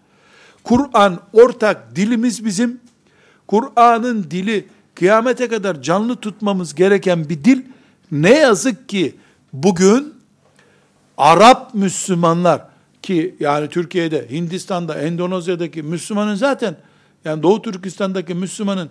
Kur'an 0.64 1.20
ortak 1.34 1.96
dilimiz 1.96 2.46
bizim. 2.46 2.80
Kur'an'ın 3.48 4.24
dili 4.32 4.68
kıyamete 4.96 5.48
kadar 5.48 5.82
canlı 5.82 6.16
tutmamız 6.16 6.76
gereken 6.76 7.30
bir 7.30 7.44
dil. 7.44 7.62
Ne 8.12 8.34
yazık 8.34 8.90
ki 8.90 9.16
bugün 9.54 10.14
Arap 11.18 11.74
Müslümanlar 11.74 12.66
ki 13.02 13.36
yani 13.40 13.70
Türkiye'de, 13.70 14.28
Hindistan'da, 14.32 14.96
Endonezya'daki 15.02 15.84
Müslümanın 15.84 16.36
zaten 16.36 16.76
yani 17.26 17.44
Doğu 17.44 17.62
Türkistan'daki 17.62 18.34
Müslümanın 18.34 18.90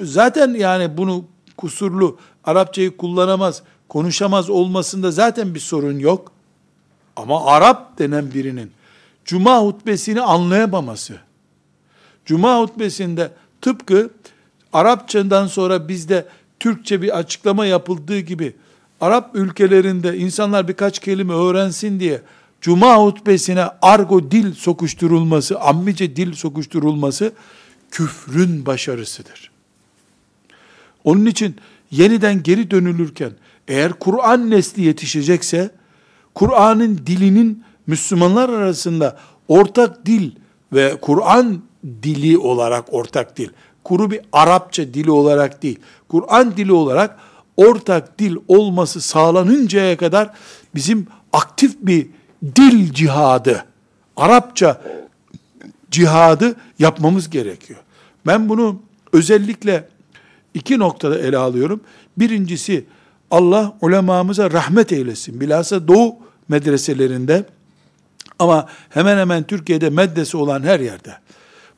zaten 0.00 0.54
yani 0.54 0.96
bunu 0.96 1.24
kusurlu 1.56 2.18
Arapçayı 2.44 2.96
kullanamaz, 2.96 3.62
konuşamaz 3.88 4.50
olmasında 4.50 5.10
zaten 5.10 5.54
bir 5.54 5.60
sorun 5.60 5.98
yok. 5.98 6.32
Ama 7.16 7.46
Arap 7.46 7.98
denen 7.98 8.34
birinin 8.34 8.70
Cuma 9.24 9.60
hutbesini 9.60 10.20
anlayamaması, 10.20 11.16
Cuma 12.24 12.60
hutbesinde 12.60 13.32
tıpkı 13.60 14.10
Arapçadan 14.72 15.46
sonra 15.46 15.88
bizde 15.88 16.26
Türkçe 16.60 17.02
bir 17.02 17.18
açıklama 17.18 17.66
yapıldığı 17.66 18.18
gibi 18.18 18.54
Arap 19.00 19.30
ülkelerinde 19.34 20.16
insanlar 20.18 20.68
birkaç 20.68 20.98
kelime 20.98 21.34
öğrensin 21.34 22.00
diye 22.00 22.22
Cuma 22.60 22.96
hutbesine 22.96 23.64
argo 23.82 24.30
dil 24.30 24.54
sokuşturulması, 24.54 25.60
ammice 25.60 26.16
dil 26.16 26.32
sokuşturulması 26.32 27.32
küfrün 27.90 28.66
başarısıdır. 28.66 29.50
Onun 31.04 31.26
için 31.26 31.56
yeniden 31.90 32.42
geri 32.42 32.70
dönülürken 32.70 33.32
eğer 33.68 33.92
Kur'an 33.92 34.50
nesli 34.50 34.82
yetişecekse 34.82 35.70
Kur'an'ın 36.34 36.98
dilinin 37.06 37.64
Müslümanlar 37.86 38.48
arasında 38.48 39.18
ortak 39.48 40.06
dil 40.06 40.30
ve 40.72 40.96
Kur'an 41.00 41.62
dili 42.02 42.38
olarak 42.38 42.94
ortak 42.94 43.36
dil. 43.36 43.48
Kuru 43.84 44.10
bir 44.10 44.20
Arapça 44.32 44.94
dili 44.94 45.10
olarak 45.10 45.62
değil. 45.62 45.78
Kur'an 46.08 46.56
dili 46.56 46.72
olarak 46.72 47.18
ortak 47.56 48.18
dil 48.18 48.36
olması 48.48 49.00
sağlanıncaya 49.00 49.96
kadar 49.96 50.30
bizim 50.74 51.06
aktif 51.32 51.76
bir 51.80 52.06
dil 52.56 52.92
cihadı, 52.92 53.64
Arapça 54.16 54.82
cihadı 55.90 56.56
yapmamız 56.78 57.30
gerekiyor. 57.30 57.80
Ben 58.26 58.48
bunu 58.48 58.82
özellikle 59.12 59.88
iki 60.54 60.78
noktada 60.78 61.18
ele 61.18 61.36
alıyorum. 61.36 61.80
Birincisi 62.18 62.84
Allah 63.30 63.76
ulemamıza 63.80 64.50
rahmet 64.50 64.92
eylesin. 64.92 65.40
Bilhassa 65.40 65.88
Doğu 65.88 66.16
medreselerinde 66.48 67.44
ama 68.38 68.68
hemen 68.88 69.18
hemen 69.18 69.42
Türkiye'de 69.42 69.90
meddesi 69.90 70.36
olan 70.36 70.62
her 70.62 70.80
yerde. 70.80 71.16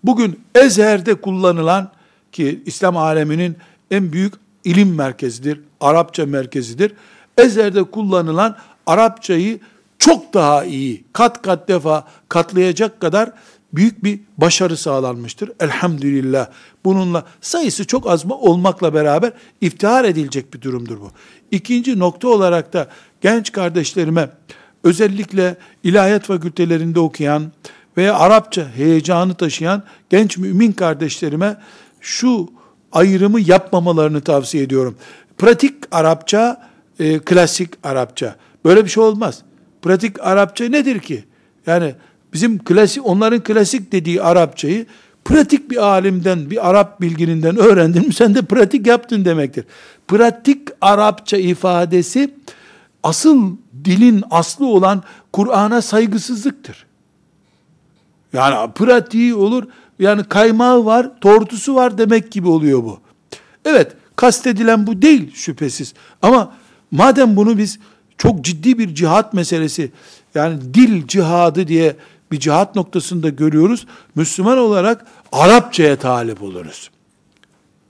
Bugün 0.05 0.41
Ezher'de 0.55 1.15
kullanılan 1.15 1.91
ki 2.33 2.63
İslam 2.67 2.97
aleminin 2.97 3.57
en 3.91 4.13
büyük 4.13 4.35
ilim 4.65 4.95
merkezidir, 4.95 5.61
Arapça 5.81 6.27
merkezidir. 6.27 6.93
Ezher'de 7.39 7.83
kullanılan 7.83 8.57
Arapçayı 8.87 9.61
çok 9.99 10.35
daha 10.35 10.65
iyi, 10.65 11.05
kat 11.13 11.43
kat 11.43 11.69
defa 11.69 12.05
katlayacak 12.29 13.01
kadar 13.01 13.31
büyük 13.73 14.05
bir 14.05 14.21
başarı 14.39 14.77
sağlanmıştır. 14.77 15.53
Elhamdülillah. 15.61 16.47
Bununla 16.85 17.25
sayısı 17.41 17.87
çok 17.87 18.11
az 18.11 18.25
mı 18.25 18.35
olmakla 18.35 18.95
beraber 18.95 19.33
iftihar 19.61 20.05
edilecek 20.05 20.55
bir 20.55 20.61
durumdur 20.61 21.01
bu. 21.01 21.11
İkinci 21.51 21.99
nokta 21.99 22.29
olarak 22.29 22.73
da 22.73 22.89
genç 23.21 23.53
kardeşlerime 23.53 24.31
özellikle 24.85 25.57
ilahiyat 25.83 26.25
fakültelerinde 26.25 27.01
okuyan 27.01 27.53
veya 27.97 28.15
Arapça 28.15 28.69
heyecanı 28.77 29.35
taşıyan 29.35 29.83
genç 30.11 30.39
mümin 30.39 30.73
kardeşlerime 30.73 31.57
şu 32.01 32.49
ayrımı 32.93 33.41
yapmamalarını 33.41 34.21
tavsiye 34.21 34.63
ediyorum. 34.63 34.97
Pratik 35.39 35.75
Arapça, 35.91 36.71
e, 36.99 37.19
klasik 37.19 37.71
Arapça. 37.83 38.37
Böyle 38.65 38.85
bir 38.85 38.91
şey 38.91 39.03
olmaz. 39.03 39.43
Pratik 39.83 40.21
Arapça 40.21 40.65
nedir 40.65 40.99
ki? 40.99 41.25
Yani 41.67 41.95
bizim 42.33 42.59
klasik, 42.59 43.07
onların 43.07 43.43
klasik 43.43 43.93
dediği 43.93 44.23
Arapçayı 44.23 44.87
pratik 45.25 45.71
bir 45.71 45.77
alimden, 45.77 46.51
bir 46.51 46.71
Arap 46.71 47.01
bilgininden 47.01 47.57
öğrendin 47.57 48.07
mi 48.07 48.15
sen 48.15 48.35
de 48.35 48.43
pratik 48.43 48.87
yaptın 48.87 49.25
demektir. 49.25 49.65
Pratik 50.09 50.69
Arapça 50.81 51.37
ifadesi 51.37 52.35
asıl 53.03 53.57
dilin 53.85 54.25
aslı 54.31 54.67
olan 54.67 55.03
Kur'an'a 55.33 55.83
saygısızlıktır. 55.83 56.87
Yani 58.35 58.73
pratiği 58.73 59.35
olur, 59.35 59.65
yani 59.99 60.25
kaymağı 60.25 60.85
var, 60.85 61.21
tortusu 61.21 61.75
var 61.75 61.99
demek 61.99 62.33
gibi 62.33 62.49
oluyor 62.49 62.85
bu. 62.85 63.01
Evet, 63.65 63.93
Kastedilen 64.17 64.87
bu 64.87 65.03
değil 65.03 65.35
şüphesiz. 65.35 65.95
Ama 66.23 66.55
madem 66.91 67.37
bunu 67.37 67.59
biz 67.59 67.79
çok 68.19 68.45
ciddi 68.45 68.79
bir 68.79 68.95
cihat 68.95 69.35
meselesi, 69.35 69.93
yani 70.35 70.75
dil 70.75 71.07
cihadı 71.07 71.69
diye 71.69 71.97
bir 72.33 72.41
cihat 72.41 72.77
noktasında 72.77 73.29
görüyoruz. 73.29 73.87
Müslüman 74.15 74.59
olarak 74.59 75.07
Arapçaya 75.33 75.97
talip 75.97 76.43
oluruz. 76.43 76.91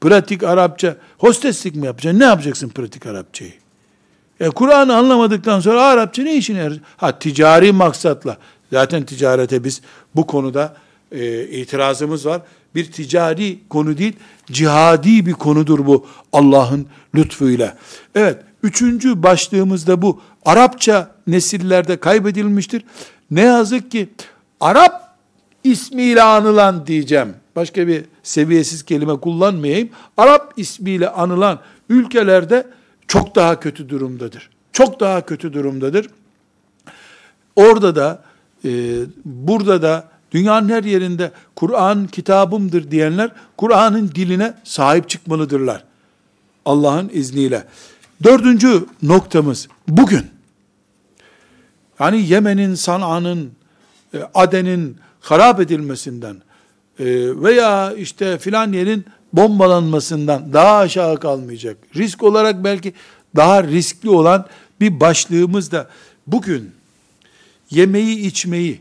Pratik 0.01 0.43
Arapça, 0.43 0.97
hosteslik 1.19 1.75
mi 1.77 1.87
yapacaksın? 1.87 2.21
Ne 2.21 2.25
yapacaksın 2.25 2.69
pratik 2.69 3.07
Arapçayı? 3.07 3.53
E, 4.41 4.49
Kur'an'ı 4.49 4.97
anlamadıktan 4.97 5.61
sonra 5.61 5.83
Arapça 5.83 6.23
ne 6.23 6.37
işine 6.37 6.59
yarar? 6.59 6.79
Ha 6.97 7.19
ticari 7.19 7.73
maksatla. 7.73 8.37
Zaten 8.75 9.05
ticarete 9.05 9.65
biz 9.65 9.81
bu 10.15 10.27
konuda 10.27 10.77
e, 11.13 11.43
itirazımız 11.45 12.27
var. 12.27 12.43
Bir 12.75 12.93
ticari 12.93 13.59
konu 13.69 13.99
değil, 13.99 14.17
cihadi 14.47 15.27
bir 15.27 15.33
konudur 15.33 15.87
bu 15.87 16.07
Allah'ın 16.33 16.87
lütfuyla. 17.15 17.79
Evet, 18.15 18.39
üçüncü 18.63 19.23
başlığımızda 19.23 20.03
bu. 20.03 20.21
Arapça 20.45 21.11
nesillerde 21.27 21.97
kaybedilmiştir. 21.97 22.85
Ne 23.31 23.41
yazık 23.41 23.91
ki 23.91 24.09
Arap 24.61 25.17
ismiyle 25.65 26.23
anılan 26.23 26.87
diyeceğim. 26.87 27.35
Başka 27.57 27.89
bir 27.89 28.05
seviyesiz 28.23 28.83
kelime 28.83 29.21
kullanmayayım. 29.21 29.89
Arap 30.17 30.53
ismiyle 30.57 31.09
anılan 31.09 31.61
ülkelerde 31.89 32.67
çok 33.09 33.35
daha 33.35 33.61
kötü 33.61 33.89
durumdadır. 33.89 34.51
Çok 34.73 35.01
daha 35.01 35.27
kötü 35.27 35.53
durumdadır. 35.53 36.07
Orada 37.57 37.97
da 37.97 38.23
e, 38.65 39.01
burada 39.25 39.83
da 39.83 40.09
dünyanın 40.33 40.69
her 40.69 40.85
yerinde 40.85 41.31
Kur'an 41.57 42.07
kitabımdır 42.07 42.91
diyenler 42.91 43.31
Kur'an'ın 43.57 44.09
diline 44.09 44.55
sahip 44.65 45.09
çıkmalıdırlar. 45.09 45.85
Allah'ın 46.65 47.11
izniyle. 47.13 47.65
Dördüncü 48.25 48.87
noktamız 49.03 49.69
bugün. 49.89 50.27
Yani 52.01 52.29
Yemen'in, 52.29 52.75
San'a'nın, 52.75 53.51
e, 54.15 54.19
Aden'in 54.35 54.97
harap 55.21 55.61
edilmesinden 55.61 56.37
e, 56.99 57.05
veya 57.43 57.93
işte 57.93 58.39
filan 58.39 58.73
yerin 58.73 59.05
bombalanmasından 59.33 60.53
daha 60.53 60.77
aşağı 60.79 61.21
kalmayacak. 61.21 61.77
Risk 61.97 62.23
olarak 62.23 62.65
belki 62.65 62.95
daha 63.37 63.65
riskli 63.65 64.11
olan 64.11 64.47
bir 64.81 65.01
başlığımız 65.01 65.73
da 65.73 65.89
bugün 66.27 66.71
yemeği, 67.71 68.19
içmeyi, 68.19 68.81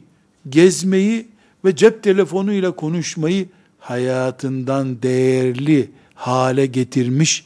gezmeyi 0.49 1.27
ve 1.65 1.75
cep 1.75 2.03
telefonuyla 2.03 2.71
konuşmayı 2.71 3.47
hayatından 3.79 5.01
değerli 5.01 5.91
hale 6.15 6.65
getirmiş 6.65 7.45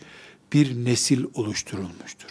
bir 0.54 0.86
nesil 0.86 1.26
oluşturulmuştur. 1.34 2.30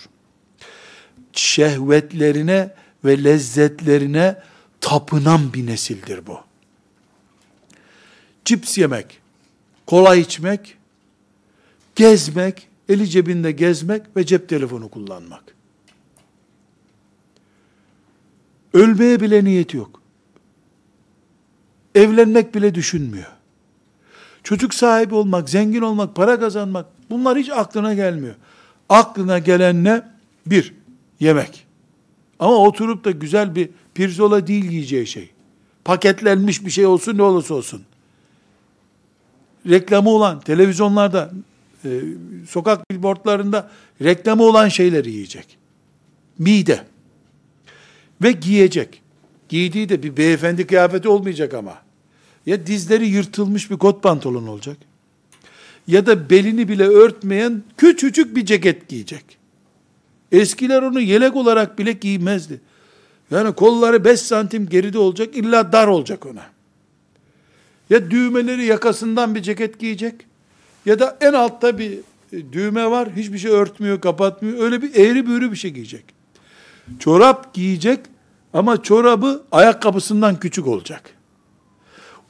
Şehvetlerine 1.32 2.74
ve 3.04 3.24
lezzetlerine 3.24 4.42
tapınan 4.80 5.52
bir 5.52 5.66
nesildir 5.66 6.26
bu. 6.26 6.40
Cips 8.44 8.78
yemek, 8.78 9.20
kola 9.86 10.16
içmek, 10.16 10.76
gezmek, 11.96 12.68
eli 12.88 13.08
cebinde 13.08 13.52
gezmek 13.52 14.02
ve 14.16 14.26
cep 14.26 14.48
telefonu 14.48 14.88
kullanmak. 14.88 15.55
Ölmeye 18.76 19.20
bile 19.20 19.44
niyeti 19.44 19.76
yok. 19.76 20.00
Evlenmek 21.94 22.54
bile 22.54 22.74
düşünmüyor. 22.74 23.26
Çocuk 24.42 24.74
sahibi 24.74 25.14
olmak, 25.14 25.48
zengin 25.48 25.82
olmak, 25.82 26.14
para 26.14 26.40
kazanmak 26.40 26.86
bunlar 27.10 27.38
hiç 27.38 27.50
aklına 27.50 27.94
gelmiyor. 27.94 28.34
Aklına 28.88 29.38
gelen 29.38 29.84
ne? 29.84 30.02
Bir, 30.46 30.74
yemek. 31.20 31.66
Ama 32.38 32.56
oturup 32.56 33.04
da 33.04 33.10
güzel 33.10 33.54
bir 33.54 33.68
pirzola 33.94 34.46
değil 34.46 34.64
yiyeceği 34.64 35.06
şey. 35.06 35.30
Paketlenmiş 35.84 36.64
bir 36.64 36.70
şey 36.70 36.86
olsun 36.86 37.18
ne 37.18 37.22
olursa 37.22 37.54
olsun. 37.54 37.82
Reklamı 39.68 40.10
olan, 40.10 40.40
televizyonlarda, 40.40 41.30
e, 41.84 42.00
sokak 42.48 42.90
billboardlarında 42.90 43.70
reklamı 44.02 44.42
olan 44.42 44.68
şeyleri 44.68 45.10
yiyecek. 45.10 45.58
Mide. 46.38 46.95
Ve 48.22 48.32
giyecek. 48.32 49.02
Giydiği 49.48 49.88
de 49.88 50.02
bir 50.02 50.16
beyefendi 50.16 50.66
kıyafeti 50.66 51.08
olmayacak 51.08 51.54
ama. 51.54 51.78
Ya 52.46 52.66
dizleri 52.66 53.06
yırtılmış 53.06 53.70
bir 53.70 53.76
kot 53.76 54.02
pantolon 54.02 54.46
olacak. 54.46 54.76
Ya 55.86 56.06
da 56.06 56.30
belini 56.30 56.68
bile 56.68 56.84
örtmeyen 56.84 57.62
küçücük 57.76 58.36
bir 58.36 58.46
ceket 58.46 58.88
giyecek. 58.88 59.24
Eskiler 60.32 60.82
onu 60.82 61.00
yelek 61.00 61.36
olarak 61.36 61.78
bile 61.78 61.92
giymezdi. 61.92 62.60
Yani 63.30 63.54
kolları 63.54 64.04
5 64.04 64.20
santim 64.20 64.68
geride 64.68 64.98
olacak, 64.98 65.36
illa 65.36 65.72
dar 65.72 65.86
olacak 65.86 66.26
ona. 66.26 66.46
Ya 67.90 68.10
düğmeleri 68.10 68.64
yakasından 68.64 69.34
bir 69.34 69.42
ceket 69.42 69.78
giyecek, 69.78 70.14
ya 70.86 70.98
da 70.98 71.18
en 71.20 71.32
altta 71.32 71.78
bir 71.78 71.98
düğme 72.52 72.90
var, 72.90 73.08
hiçbir 73.16 73.38
şey 73.38 73.50
örtmüyor, 73.50 74.00
kapatmıyor. 74.00 74.58
Öyle 74.58 74.82
bir 74.82 74.94
eğri 74.94 75.26
büğrü 75.26 75.50
bir 75.50 75.56
şey 75.56 75.70
giyecek. 75.70 76.04
Çorap 76.98 77.54
giyecek 77.54 78.00
ama 78.52 78.82
çorabı 78.82 79.42
ayakkabısından 79.52 80.40
küçük 80.40 80.66
olacak. 80.66 81.10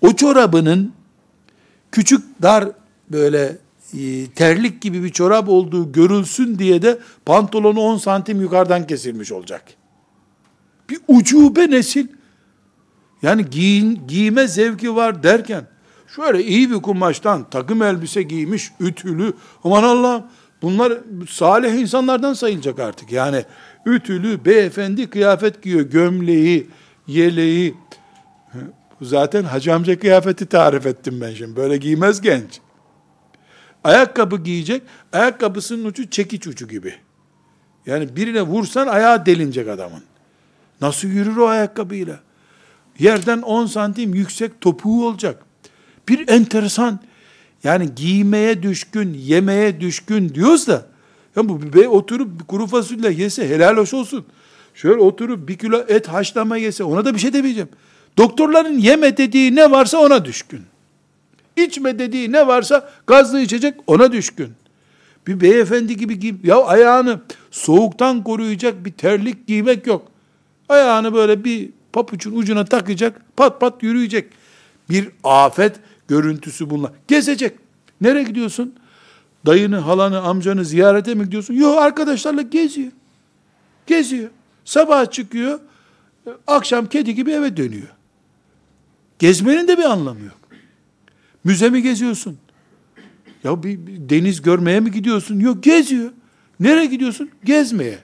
O 0.01 0.17
çorabının 0.17 0.93
küçük 1.93 2.43
dar 2.43 2.69
böyle 3.11 3.59
e, 3.95 4.27
terlik 4.27 4.83
gibi 4.83 5.05
bir 5.05 5.09
çorap 5.09 5.49
olduğu 5.49 5.93
görülsün 5.93 6.59
diye 6.59 6.83
de 6.83 6.99
pantolonu 7.27 7.81
10 7.81 7.97
santim 7.97 8.41
yukarıdan 8.41 8.87
kesilmiş 8.87 9.33
olacak. 9.33 9.63
Bir 10.91 10.99
ucube 11.09 11.71
nesil. 11.71 12.07
Yani 13.23 13.51
giyin, 13.51 14.01
giyme 14.09 14.49
zevki 14.49 14.97
var 14.97 15.23
derken 15.23 15.67
şöyle 16.17 16.45
iyi 16.45 16.71
bir 16.71 16.77
kumaştan 16.83 17.51
takım 17.51 17.83
elbise 17.83 18.23
giymiş, 18.23 18.73
ütülü. 18.81 19.35
Aman 19.65 19.83
Allah'ım 19.83 20.23
bunlar 20.63 20.93
salih 21.29 21.75
insanlardan 21.75 22.35
sayılacak 22.35 22.79
artık. 22.79 23.13
Yani 23.13 23.45
ütülü, 23.87 24.45
beyefendi 24.45 25.11
kıyafet 25.11 25.63
giyiyor. 25.63 25.81
Gömleği, 25.81 26.67
yeleği. 27.07 27.75
Zaten 29.03 29.43
hacı 29.43 29.75
amca 29.75 29.99
kıyafeti 29.99 30.47
tarif 30.47 30.87
ettim 30.87 31.21
ben 31.21 31.35
şimdi. 31.35 31.57
Böyle 31.57 31.77
giymez 31.77 32.21
genç. 32.21 32.61
Ayakkabı 33.85 34.37
giyecek. 34.37 34.83
Ayakkabısının 35.13 35.85
ucu 35.85 36.11
çekiç 36.11 36.47
ucu 36.47 36.69
gibi. 36.69 36.95
Yani 37.87 38.17
birine 38.17 38.43
vursan 38.43 38.87
ayağı 38.87 39.27
delinecek 39.27 39.69
adamın. 39.69 40.03
Nasıl 40.81 41.09
yürür 41.09 41.37
o 41.37 41.47
ayakkabıyla? 41.47 42.21
Yerden 42.99 43.43
10 43.43 43.67
santim 43.67 44.15
yüksek 44.15 44.61
topuğu 44.61 45.07
olacak. 45.09 45.43
Bir 46.09 46.29
enteresan 46.29 47.01
yani 47.65 47.95
giymeye 47.95 48.63
düşkün, 48.63 49.15
yemeye 49.15 49.81
düşkün 49.81 50.35
diyoruz 50.35 50.67
da 50.67 50.87
ya 51.37 51.49
bu 51.49 51.73
bey 51.73 51.89
oturup 51.89 52.49
kuru 52.49 52.67
fasulye 52.67 53.11
yese 53.11 53.49
helal 53.49 53.77
hoş 53.77 53.95
olsun. 53.95 54.27
Şöyle 54.75 55.01
oturup 55.01 55.49
bir 55.49 55.59
kilo 55.59 55.85
et 55.89 56.09
haşlama 56.09 56.57
yese 56.57 56.85
ona 56.85 57.05
da 57.05 57.15
bir 57.15 57.19
şey 57.19 57.33
demeyeceğim. 57.33 57.69
Doktorların 58.19 58.79
yeme 58.79 59.17
dediği 59.17 59.55
ne 59.55 59.71
varsa 59.71 59.99
ona 59.99 60.25
düşkün. 60.25 60.63
İçme 61.57 61.99
dediği 61.99 62.33
ne 62.33 62.47
varsa 62.47 62.91
gazlı 63.07 63.41
içecek 63.41 63.75
ona 63.87 64.13
düşkün. 64.13 64.53
Bir 65.27 65.41
beyefendi 65.41 65.97
gibi 65.97 66.19
giy. 66.19 66.35
Ya 66.45 66.65
ayağını 66.65 67.21
soğuktan 67.51 68.25
koruyacak 68.25 68.85
bir 68.85 68.93
terlik 68.93 69.47
giymek 69.47 69.87
yok. 69.87 70.09
Ayağını 70.69 71.15
böyle 71.15 71.45
bir 71.45 71.71
papuçun 71.93 72.37
ucuna 72.37 72.65
takacak, 72.65 73.23
pat 73.37 73.61
pat 73.61 73.83
yürüyecek. 73.83 74.33
Bir 74.91 75.09
afet 75.25 75.77
görüntüsü 76.09 76.71
bunlar. 76.71 76.93
Gezecek. 77.09 77.53
Nereye 78.01 78.23
gidiyorsun? 78.23 78.75
Dayını, 79.47 79.77
halanı, 79.77 80.21
amcanı 80.21 80.65
ziyarete 80.65 81.15
mi 81.15 81.25
gidiyorsun? 81.25 81.55
Yok 81.55 81.79
arkadaşlarla 81.79 82.43
geziyor. 82.43 82.93
Geziyor. 83.87 84.31
Sabah 84.65 85.11
çıkıyor, 85.11 85.61
akşam 86.47 86.87
kedi 86.87 87.15
gibi 87.15 87.31
eve 87.31 87.57
dönüyor. 87.57 87.89
Gezmenin 89.19 89.69
de 89.69 89.79
bir 89.79 89.85
anlamı 89.85 90.21
yok. 90.21 90.39
Müze 91.45 91.71
mi 91.71 91.83
geziyorsun? 91.83 92.39
Ya 93.45 93.63
bir, 93.63 93.87
bir 93.87 94.09
deniz 94.09 94.43
görmeye 94.43 94.81
mi 94.81 94.91
gidiyorsun? 94.91 95.41
Yok 95.41 95.63
geziyor. 95.63 96.11
Nereye 96.61 96.87
gidiyorsun? 96.87 97.31
Gezmeye. 97.45 97.99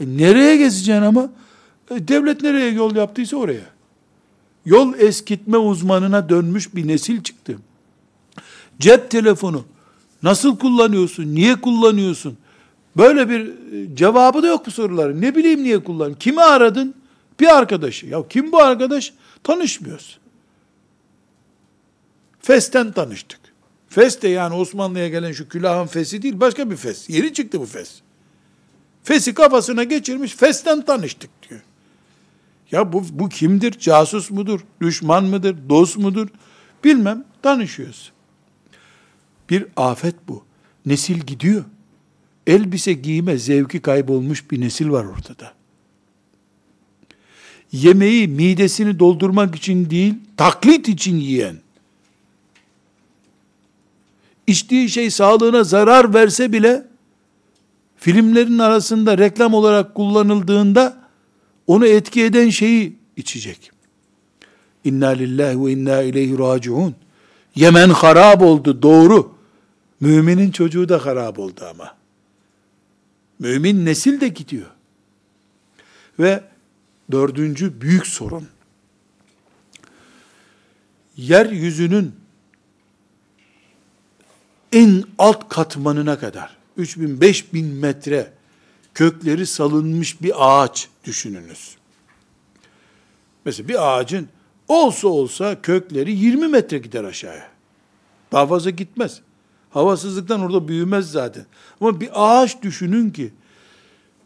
E 0.00 0.06
nereye 0.06 0.56
gezeceksin 0.56 1.02
ama? 1.02 1.30
E 1.90 2.08
devlet 2.08 2.42
nereye 2.42 2.70
yol 2.70 2.96
yaptıysa 2.96 3.36
oraya. 3.36 3.64
Yol 4.66 4.94
eskitme 4.98 5.56
uzmanına 5.56 6.28
dönmüş 6.28 6.74
bir 6.74 6.88
nesil 6.88 7.22
çıktı. 7.22 7.58
Cep 8.80 9.10
telefonu 9.10 9.64
nasıl 10.24 10.58
kullanıyorsun? 10.58 11.34
Niye 11.34 11.54
kullanıyorsun? 11.54 12.38
Böyle 12.96 13.28
bir 13.28 13.40
e, 13.48 13.96
cevabı 13.96 14.42
da 14.42 14.46
yok 14.46 14.66
bu 14.66 14.70
soruların. 14.70 15.20
Ne 15.20 15.34
bileyim 15.36 15.62
niye 15.62 15.84
kullan? 15.84 16.14
Kimi 16.14 16.42
aradın? 16.42 16.94
Bir 17.40 17.56
arkadaşı. 17.56 18.06
Ya 18.06 18.28
kim 18.28 18.52
bu 18.52 18.62
arkadaş? 18.62 19.12
Tanışmıyoruz. 19.42 20.18
Fes'ten 22.42 22.92
tanıştık. 22.92 23.40
Fes 23.88 24.22
de 24.22 24.28
yani 24.28 24.54
Osmanlı'ya 24.54 25.08
gelen 25.08 25.32
şu 25.32 25.48
külahın 25.48 25.86
fesi 25.86 26.22
değil, 26.22 26.40
başka 26.40 26.70
bir 26.70 26.76
fes. 26.76 27.10
Yeni 27.10 27.32
çıktı 27.32 27.60
bu 27.60 27.66
fes. 27.66 28.00
Fesi 29.02 29.34
kafasına 29.34 29.84
geçirmiş, 29.84 30.36
festen 30.36 30.84
tanıştık 30.84 31.30
diyor. 31.48 31.60
Ya 32.70 32.92
bu, 32.92 33.04
bu 33.10 33.28
kimdir? 33.28 33.78
Casus 33.78 34.30
mudur? 34.30 34.60
Düşman 34.80 35.24
mıdır? 35.24 35.56
Dost 35.68 35.96
mudur? 35.96 36.28
Bilmem. 36.84 37.24
Tanışıyoruz. 37.42 38.12
Bir 39.50 39.66
afet 39.76 40.14
bu. 40.28 40.44
Nesil 40.86 41.20
gidiyor. 41.20 41.64
Elbise 42.46 42.92
giyme 42.92 43.38
zevki 43.38 43.80
kaybolmuş 43.80 44.50
bir 44.50 44.60
nesil 44.60 44.90
var 44.90 45.04
ortada. 45.04 45.52
Yemeği 47.72 48.28
midesini 48.28 48.98
doldurmak 48.98 49.54
için 49.54 49.90
değil, 49.90 50.14
taklit 50.36 50.88
için 50.88 51.16
yiyen, 51.16 51.56
içtiği 54.46 54.88
şey 54.88 55.10
sağlığına 55.10 55.64
zarar 55.64 56.14
verse 56.14 56.52
bile, 56.52 56.86
filmlerin 57.96 58.58
arasında 58.58 59.18
reklam 59.18 59.54
olarak 59.54 59.94
kullanıldığında, 59.94 61.04
onu 61.66 61.86
etki 61.86 62.24
eden 62.24 62.48
şeyi 62.48 62.96
içecek. 63.16 63.70
İnna 64.84 65.08
lillahi 65.08 65.64
ve 65.64 65.72
inna 65.72 66.02
ileyhi 66.02 66.38
raciun. 66.38 66.94
Yemen 67.54 67.88
harap 67.88 68.42
oldu, 68.42 68.82
doğru. 68.82 69.33
Müminin 70.04 70.50
çocuğu 70.50 70.88
da 70.88 71.06
harap 71.06 71.38
oldu 71.38 71.64
ama. 71.70 71.96
Mümin 73.38 73.86
nesil 73.86 74.20
de 74.20 74.28
gidiyor. 74.28 74.66
Ve 76.18 76.44
dördüncü 77.12 77.80
büyük 77.80 78.06
sorun. 78.06 78.48
Yeryüzünün 81.16 82.14
en 84.72 85.04
alt 85.18 85.48
katmanına 85.48 86.18
kadar 86.18 86.56
3000 86.76 87.20
5000 87.20 87.66
metre 87.66 88.32
kökleri 88.94 89.46
salınmış 89.46 90.22
bir 90.22 90.32
ağaç 90.36 90.88
düşününüz. 91.04 91.76
Mesela 93.44 93.68
bir 93.68 93.98
ağacın 93.98 94.28
olsa 94.68 95.08
olsa 95.08 95.62
kökleri 95.62 96.12
20 96.12 96.48
metre 96.48 96.78
gider 96.78 97.04
aşağıya. 97.04 97.48
Daha 98.32 98.46
fazla 98.46 98.70
gitmez. 98.70 99.20
Havasızlıktan 99.74 100.40
orada 100.40 100.68
büyümez 100.68 101.10
zaten. 101.10 101.46
Ama 101.80 102.00
bir 102.00 102.10
ağaç 102.14 102.62
düşünün 102.62 103.10
ki 103.10 103.32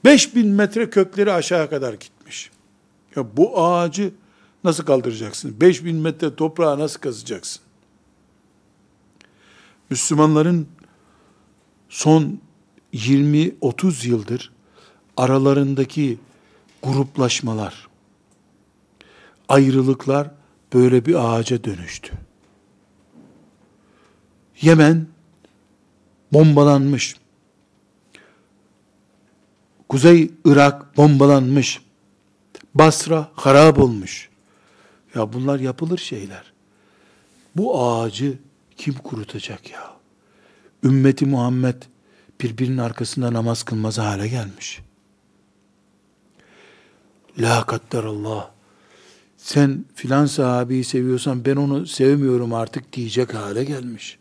5000 0.04 0.48
metre 0.48 0.90
kökleri 0.90 1.32
aşağıya 1.32 1.70
kadar 1.70 1.92
gitmiş. 1.92 2.50
Ya 3.16 3.36
bu 3.36 3.64
ağacı 3.64 4.12
nasıl 4.64 4.84
kaldıracaksın? 4.84 5.60
5000 5.60 5.96
metre 5.96 6.34
toprağa 6.34 6.78
nasıl 6.78 7.00
kazacaksın? 7.00 7.62
Müslümanların 9.90 10.68
son 11.88 12.40
20-30 12.94 14.08
yıldır 14.08 14.52
aralarındaki 15.16 16.18
gruplaşmalar, 16.82 17.88
ayrılıklar 19.48 20.30
böyle 20.72 21.06
bir 21.06 21.14
ağaca 21.14 21.64
dönüştü. 21.64 22.12
Yemen 24.60 25.06
bombalanmış. 26.32 27.16
Kuzey 29.88 30.30
Irak 30.44 30.96
bombalanmış. 30.96 31.80
Basra 32.74 33.28
harap 33.34 33.78
olmuş. 33.78 34.28
Ya 35.14 35.32
bunlar 35.32 35.60
yapılır 35.60 35.98
şeyler. 35.98 36.52
Bu 37.56 37.82
ağacı 37.82 38.38
kim 38.76 38.94
kurutacak 38.94 39.70
ya? 39.70 39.92
Ümmeti 40.84 41.26
Muhammed 41.26 41.82
birbirinin 42.40 42.78
arkasında 42.78 43.32
namaz 43.32 43.62
kılmaz 43.62 43.98
hale 43.98 44.28
gelmiş. 44.28 44.80
La 47.38 47.66
Allah. 47.92 48.50
Sen 49.36 49.84
filan 49.94 50.26
sahabeyi 50.26 50.84
seviyorsan 50.84 51.44
ben 51.44 51.56
onu 51.56 51.86
sevmiyorum 51.86 52.54
artık 52.54 52.92
diyecek 52.92 53.34
hale 53.34 53.64
gelmiş. 53.64 54.17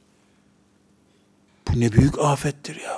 Bu 1.69 1.79
ne 1.79 1.91
büyük 1.91 2.19
afettir 2.19 2.75
ya. 2.75 2.97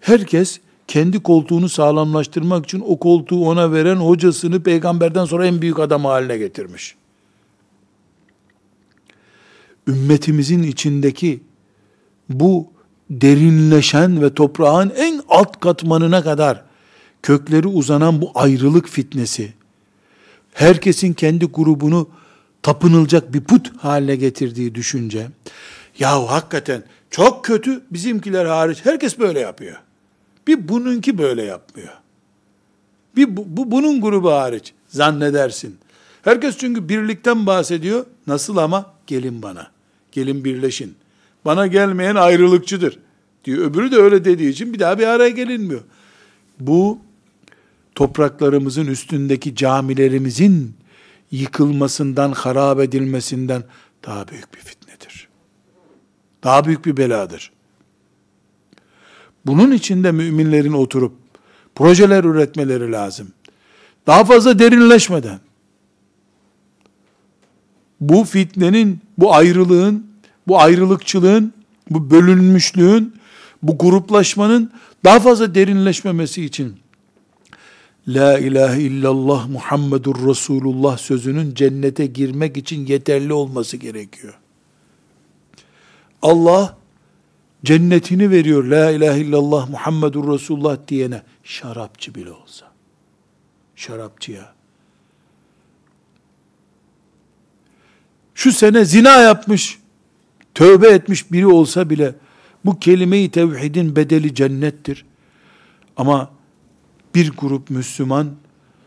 Herkes 0.00 0.60
kendi 0.88 1.22
koltuğunu 1.22 1.68
sağlamlaştırmak 1.68 2.64
için 2.64 2.82
o 2.86 2.98
koltuğu 2.98 3.48
ona 3.48 3.72
veren 3.72 3.96
hocasını 3.96 4.62
peygamberden 4.62 5.24
sonra 5.24 5.46
en 5.46 5.62
büyük 5.62 5.78
adam 5.78 6.04
haline 6.04 6.38
getirmiş. 6.38 6.94
Ümmetimizin 9.86 10.62
içindeki 10.62 11.40
bu 12.28 12.66
derinleşen 13.10 14.22
ve 14.22 14.34
toprağın 14.34 14.92
en 14.96 15.22
alt 15.28 15.60
katmanına 15.60 16.22
kadar 16.22 16.64
kökleri 17.22 17.68
uzanan 17.68 18.20
bu 18.20 18.30
ayrılık 18.34 18.88
fitnesi, 18.88 19.52
herkesin 20.52 21.12
kendi 21.12 21.44
grubunu 21.44 22.08
tapınılacak 22.62 23.34
bir 23.34 23.40
put 23.40 23.72
haline 23.76 24.16
getirdiği 24.16 24.74
düşünce, 24.74 25.28
yahu 25.98 26.30
hakikaten 26.30 26.82
çok 27.10 27.44
kötü 27.44 27.82
bizimkiler 27.90 28.46
hariç 28.46 28.78
herkes 28.84 29.18
böyle 29.18 29.40
yapıyor. 29.40 29.76
Bir 30.46 30.68
bununki 30.68 31.18
böyle 31.18 31.42
yapmıyor. 31.42 31.92
Bir 33.16 33.36
bu, 33.36 33.44
bu 33.46 33.70
bunun 33.70 34.00
grubu 34.00 34.32
hariç 34.32 34.72
zannedersin. 34.88 35.76
Herkes 36.22 36.58
çünkü 36.58 36.88
birlikten 36.88 37.46
bahsediyor. 37.46 38.06
Nasıl 38.26 38.56
ama? 38.56 38.92
Gelin 39.06 39.42
bana. 39.42 39.70
Gelin 40.12 40.44
birleşin. 40.44 40.94
Bana 41.44 41.66
gelmeyen 41.66 42.14
ayrılıkçıdır 42.14 42.98
diyor. 43.44 43.58
Öbürü 43.58 43.90
de 43.92 43.96
öyle 43.96 44.24
dediği 44.24 44.50
için 44.50 44.74
bir 44.74 44.78
daha 44.78 44.98
bir 44.98 45.06
araya 45.06 45.30
gelinmiyor. 45.30 45.80
Bu 46.60 46.98
topraklarımızın 47.94 48.86
üstündeki 48.86 49.56
camilerimizin 49.56 50.74
yıkılmasından, 51.30 52.32
harap 52.32 52.80
edilmesinden 52.80 53.62
daha 54.06 54.28
büyük 54.28 54.54
bir 54.54 54.58
fitnedir. 54.58 55.28
Daha 56.44 56.64
büyük 56.64 56.86
bir 56.86 56.96
beladır. 56.96 57.52
Bunun 59.46 59.72
içinde 59.72 60.12
müminlerin 60.12 60.72
oturup 60.72 61.12
projeler 61.74 62.24
üretmeleri 62.24 62.92
lazım. 62.92 63.32
Daha 64.06 64.24
fazla 64.24 64.58
derinleşmeden 64.58 65.40
bu 68.00 68.24
fitnenin, 68.24 69.00
bu 69.18 69.34
ayrılığın, 69.34 70.06
bu 70.48 70.60
ayrılıkçılığın, 70.60 71.52
bu 71.90 72.10
bölünmüşlüğün, 72.10 73.14
bu 73.62 73.78
gruplaşmanın 73.78 74.72
daha 75.04 75.20
fazla 75.20 75.54
derinleşmemesi 75.54 76.44
için 76.44 76.79
La 78.08 78.38
ilahe 78.38 78.82
illallah 78.82 79.48
Muhammedur 79.48 80.28
Resulullah 80.28 80.98
sözünün 80.98 81.54
cennete 81.54 82.06
girmek 82.06 82.56
için 82.56 82.86
yeterli 82.86 83.32
olması 83.32 83.76
gerekiyor. 83.76 84.38
Allah 86.22 86.76
cennetini 87.64 88.30
veriyor 88.30 88.64
La 88.64 88.90
ilahe 88.90 89.20
illallah 89.20 89.70
Muhammedur 89.70 90.32
Resulullah 90.32 90.78
diyene 90.88 91.22
şarapçı 91.44 92.14
bile 92.14 92.32
olsa. 92.32 92.72
Şarapçıya. 93.76 94.54
Şu 98.34 98.52
sene 98.52 98.84
zina 98.84 99.20
yapmış, 99.20 99.78
tövbe 100.54 100.88
etmiş 100.88 101.32
biri 101.32 101.46
olsa 101.46 101.90
bile 101.90 102.14
bu 102.64 102.78
kelime-i 102.78 103.30
tevhidin 103.30 103.96
bedeli 103.96 104.34
cennettir. 104.34 105.04
Ama 105.96 106.30
bir 107.14 107.30
grup 107.30 107.70
Müslüman 107.70 108.30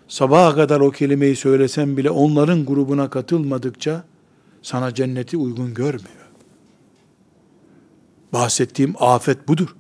sabaha 0.07 0.55
kadar 0.55 0.80
o 0.80 0.91
kelimeyi 0.91 1.36
söylesen 1.36 1.97
bile 1.97 2.09
onların 2.09 2.65
grubuna 2.65 3.09
katılmadıkça 3.09 4.03
sana 4.61 4.93
cenneti 4.93 5.38
uygun 5.38 5.74
görmüyor. 5.74 6.24
Bahsettiğim 8.34 8.95
afet 8.99 9.47
budur. 9.47 9.76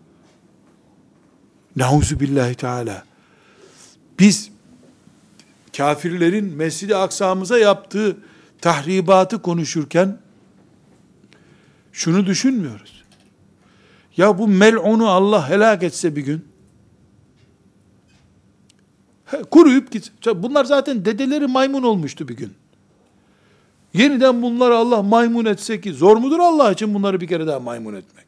Nauzu 1.75 2.19
billahi 2.19 2.55
teala. 2.55 3.03
Biz 4.19 4.51
kafirlerin 5.77 6.53
Mescid-i 6.53 6.95
Aksa'mıza 6.95 7.57
yaptığı 7.57 8.17
tahribatı 8.61 9.41
konuşurken 9.41 10.17
şunu 11.91 12.25
düşünmüyoruz. 12.25 13.03
Ya 14.17 14.37
bu 14.37 14.47
mel'unu 14.47 15.09
Allah 15.09 15.49
helak 15.49 15.83
etse 15.83 16.15
bir 16.15 16.21
gün 16.21 16.52
kuruyup 19.41 19.91
git. 19.91 20.11
Bunlar 20.35 20.65
zaten 20.65 21.05
dedeleri 21.05 21.47
maymun 21.47 21.83
olmuştu 21.83 22.27
bir 22.27 22.37
gün. 22.37 22.53
Yeniden 23.93 24.41
bunları 24.41 24.75
Allah 24.75 25.03
maymun 25.03 25.45
etse 25.45 25.81
ki 25.81 25.93
zor 25.93 26.17
mudur 26.17 26.39
Allah 26.39 26.71
için 26.71 26.93
bunları 26.93 27.21
bir 27.21 27.27
kere 27.27 27.47
daha 27.47 27.59
maymun 27.59 27.93
etmek? 27.93 28.25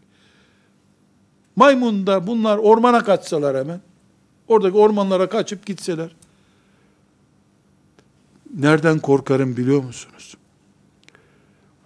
Maymun 1.56 2.08
da 2.08 2.28
bunlar 2.28 2.58
ormana 2.58 3.04
kaçsalar 3.04 3.58
hemen, 3.58 3.82
oradaki 4.48 4.78
ormanlara 4.78 5.30
kaçıp 5.30 5.66
gitseler, 5.66 6.16
nereden 8.54 9.00
korkarım 9.00 9.58
biliyor 9.58 9.84
musunuz? 9.84 10.38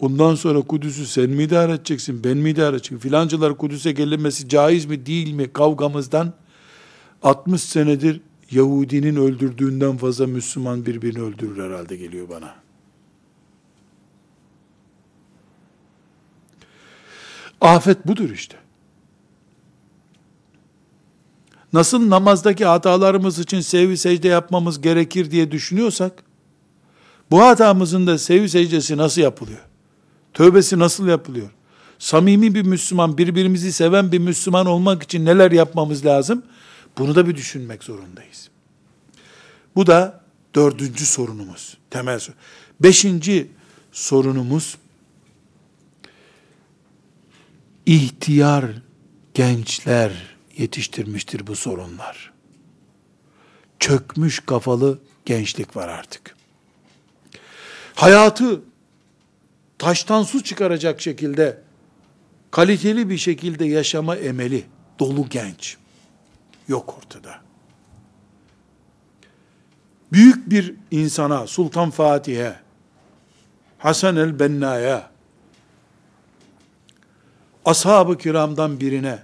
Ondan 0.00 0.34
sonra 0.34 0.60
Kudüs'ü 0.62 1.06
sen 1.06 1.30
mi 1.30 1.42
idare 1.42 1.72
edeceksin, 1.72 2.24
ben 2.24 2.36
mi 2.36 2.50
idare 2.50 2.76
edeceğim? 2.76 3.00
Filancılar 3.00 3.56
Kudüs'e 3.56 3.92
gelinmesi 3.92 4.48
caiz 4.48 4.86
mi 4.86 5.06
değil 5.06 5.32
mi 5.32 5.52
kavgamızdan 5.52 6.32
60 7.22 7.62
senedir 7.62 8.20
Yahudinin 8.50 9.16
öldürdüğünden 9.16 9.96
fazla 9.96 10.26
Müslüman 10.26 10.86
birbirini 10.86 11.22
öldürür 11.22 11.64
herhalde 11.64 11.96
geliyor 11.96 12.28
bana. 12.28 12.54
Afet 17.60 18.06
budur 18.06 18.30
işte. 18.30 18.56
Nasıl 21.72 22.10
namazdaki 22.10 22.64
hatalarımız 22.64 23.38
için 23.38 23.60
sevgi 23.60 23.96
secde 23.96 24.28
yapmamız 24.28 24.80
gerekir 24.80 25.30
diye 25.30 25.50
düşünüyorsak, 25.50 26.22
bu 27.30 27.42
hatamızın 27.42 28.06
da 28.06 28.18
sevgi 28.18 28.48
secdesi 28.48 28.96
nasıl 28.96 29.20
yapılıyor? 29.22 29.60
Tövbesi 30.34 30.78
nasıl 30.78 31.06
yapılıyor? 31.06 31.50
Samimi 31.98 32.54
bir 32.54 32.62
Müslüman, 32.62 33.18
birbirimizi 33.18 33.72
seven 33.72 34.12
bir 34.12 34.18
Müslüman 34.18 34.66
olmak 34.66 35.02
için 35.02 35.24
neler 35.24 35.50
yapmamız 35.52 36.04
lazım? 36.04 36.42
Bunu 36.98 37.14
da 37.14 37.28
bir 37.28 37.36
düşünmek 37.36 37.84
zorundayız. 37.84 38.50
Bu 39.76 39.86
da 39.86 40.24
dördüncü 40.54 41.06
sorunumuz. 41.06 41.76
Temel 41.90 42.18
sorun. 42.18 42.38
Beşinci 42.80 43.50
sorunumuz, 43.92 44.78
ihtiyar 47.86 48.64
gençler 49.34 50.36
yetiştirmiştir 50.56 51.46
bu 51.46 51.56
sorunlar. 51.56 52.32
Çökmüş 53.78 54.40
kafalı 54.40 54.98
gençlik 55.24 55.76
var 55.76 55.88
artık. 55.88 56.36
Hayatı 57.94 58.62
taştan 59.78 60.22
su 60.22 60.44
çıkaracak 60.44 61.00
şekilde 61.00 61.62
kaliteli 62.50 63.10
bir 63.10 63.18
şekilde 63.18 63.64
yaşama 63.64 64.16
emeli 64.16 64.64
dolu 64.98 65.28
genç 65.28 65.76
yok 66.70 66.98
ortada. 66.98 67.40
Büyük 70.12 70.50
bir 70.50 70.74
insana, 70.90 71.46
Sultan 71.46 71.90
Fatih'e, 71.90 72.60
Hasan 73.78 74.16
el-Benna'ya, 74.16 75.10
ashab-ı 77.64 78.18
kiramdan 78.18 78.80
birine, 78.80 79.22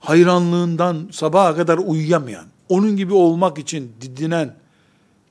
hayranlığından 0.00 1.08
sabaha 1.12 1.56
kadar 1.56 1.78
uyuyamayan, 1.78 2.46
onun 2.68 2.96
gibi 2.96 3.14
olmak 3.14 3.58
için 3.58 3.96
didinen 4.00 4.56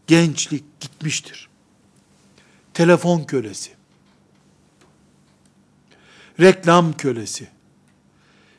gençlik 0.08 0.80
gitmiştir. 0.80 1.50
Telefon 2.74 3.24
kölesi, 3.24 3.72
reklam 6.40 6.94
kölesi, 6.94 7.48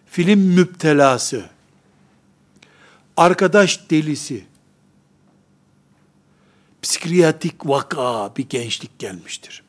film 0.06 0.40
müptelası, 0.40 1.50
arkadaş 3.20 3.90
delisi, 3.90 4.44
psikiyatrik 6.82 7.66
vaka 7.66 8.32
bir 8.36 8.48
gençlik 8.48 8.98
gelmiştir. 8.98 9.62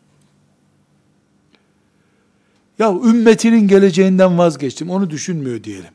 Ya 2.79 2.91
ümmetinin 2.91 3.67
geleceğinden 3.67 4.37
vazgeçtim, 4.37 4.89
onu 4.89 5.09
düşünmüyor 5.09 5.63
diyelim. 5.63 5.93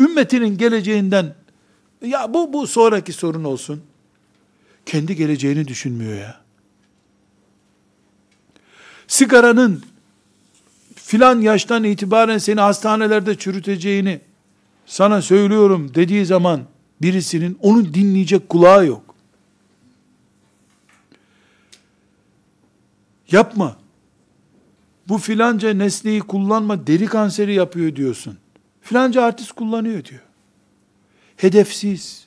Ümmetinin 0.00 0.58
geleceğinden, 0.58 1.34
ya 2.02 2.34
bu, 2.34 2.52
bu 2.52 2.66
sonraki 2.66 3.12
sorun 3.12 3.44
olsun. 3.44 3.82
Kendi 4.86 5.16
geleceğini 5.16 5.68
düşünmüyor 5.68 6.18
ya. 6.18 6.40
Sigaranın 9.06 9.82
filan 10.94 11.40
yaştan 11.40 11.84
itibaren 11.84 12.38
seni 12.38 12.60
hastanelerde 12.60 13.38
çürüteceğini 13.38 14.20
sana 14.86 15.22
söylüyorum 15.22 15.94
dediği 15.94 16.26
zaman 16.26 16.64
birisinin 17.02 17.58
onu 17.60 17.94
dinleyecek 17.94 18.48
kulağı 18.48 18.86
yok. 18.86 19.14
Yapma. 23.30 23.76
Bu 25.08 25.18
filanca 25.18 25.74
nesneyi 25.74 26.20
kullanma 26.20 26.86
deri 26.86 27.06
kanseri 27.06 27.54
yapıyor 27.54 27.96
diyorsun. 27.96 28.38
Filanca 28.82 29.22
artist 29.22 29.52
kullanıyor 29.52 30.04
diyor. 30.04 30.20
Hedefsiz, 31.36 32.26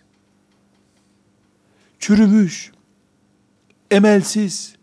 çürümüş, 1.99 2.71
emelsiz, 3.91 4.75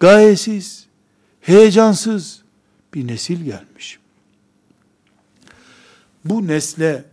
gayesiz, 0.00 0.86
heyecansız 1.40 2.42
bir 2.94 3.06
nesil 3.06 3.44
gelmiş. 3.44 3.98
Bu 6.24 6.46
nesle 6.46 7.04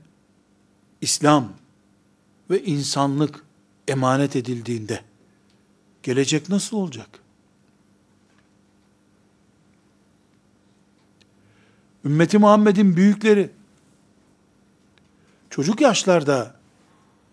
İslam 1.01 1.53
ve 2.49 2.63
insanlık 2.63 3.43
emanet 3.87 4.35
edildiğinde 4.35 5.01
gelecek 6.03 6.49
nasıl 6.49 6.77
olacak? 6.77 7.09
Ümmeti 12.05 12.37
Muhammed'in 12.37 12.95
büyükleri 12.95 13.49
çocuk 15.49 15.81
yaşlarda 15.81 16.55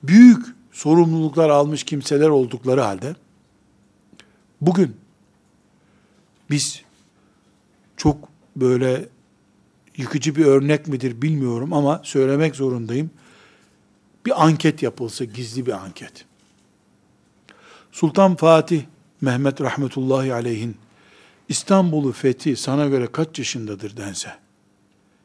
büyük 0.03 0.47
sorumluluklar 0.73 1.51
almış 1.51 1.85
kimseler 1.85 2.29
oldukları 2.29 2.81
halde 2.81 3.17
bugün 4.61 4.97
biz 6.51 6.83
çok 7.97 8.29
böyle 8.57 9.09
yıkıcı 9.97 10.37
bir 10.37 10.45
örnek 10.45 10.87
midir 10.87 11.23
bilmiyorum 11.23 11.73
ama 11.73 12.01
söylemek 12.05 12.57
zorundayım. 12.57 13.11
Bir 14.27 14.45
anket 14.45 14.83
yapılsa 14.83 15.25
gizli 15.25 15.67
bir 15.67 15.73
anket. 15.73 16.25
Sultan 17.93 18.37
Fatih 18.37 18.83
Mehmet 19.21 19.61
rahmetullahi 19.61 20.35
aleyhin 20.35 20.77
İstanbul'u 21.49 22.13
fethi 22.13 22.57
sana 22.57 22.87
göre 22.87 23.07
kaç 23.13 23.39
yaşındadır 23.39 23.97
dense. 23.97 24.33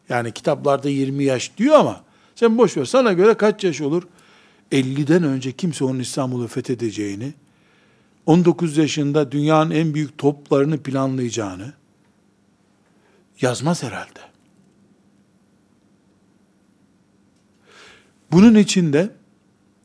Yani 0.10 0.32
kitaplarda 0.32 0.90
20 0.90 1.24
yaş 1.24 1.52
diyor 1.58 1.76
ama 1.76 2.04
sen 2.36 2.58
boş 2.58 2.78
ver 2.78 2.86
sana 2.86 3.14
göre 3.14 3.34
kaç 3.34 3.64
yaş 3.64 3.82
olur? 3.82 4.04
50'den 4.72 5.24
önce 5.24 5.52
kimse 5.52 5.86
onun 5.86 6.00
İstanbul'u 6.00 6.48
fethedeceğini, 6.48 7.34
19 8.26 8.78
yaşında 8.78 9.32
dünyanın 9.32 9.72
en 9.72 9.94
büyük 9.94 10.18
toplarını 10.18 10.78
planlayacağını 10.78 11.74
yazmaz 13.42 13.84
herhalde. 13.84 14.31
Bunun 18.32 18.56
içinde 18.56 19.10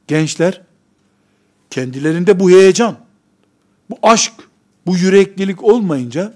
gençler 0.07 0.61
kendilerinde 1.71 2.41
bu 2.41 2.51
heyecan, 2.51 2.97
bu 3.91 3.99
aşk, 4.03 4.33
bu 4.87 4.97
yüreklilik 4.97 5.65
olmayınca 5.65 6.35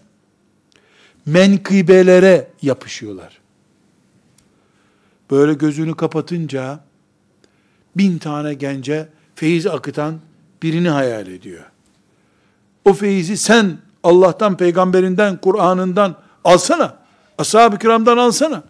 menkıbelere 1.26 2.50
yapışıyorlar. 2.62 3.40
Böyle 5.30 5.54
gözünü 5.54 5.96
kapatınca 5.96 6.80
bin 7.96 8.18
tane 8.18 8.54
gence 8.54 9.08
feyiz 9.34 9.66
akıtan 9.66 10.20
birini 10.62 10.88
hayal 10.88 11.26
ediyor. 11.26 11.64
O 12.84 12.92
feyizi 12.92 13.36
sen 13.36 13.78
Allah'tan, 14.02 14.56
peygamberinden, 14.56 15.36
Kur'an'ından 15.36 16.16
alsana. 16.44 16.96
Ashab-ı 17.38 17.78
kiramdan 17.78 18.16
alsana. 18.16 18.62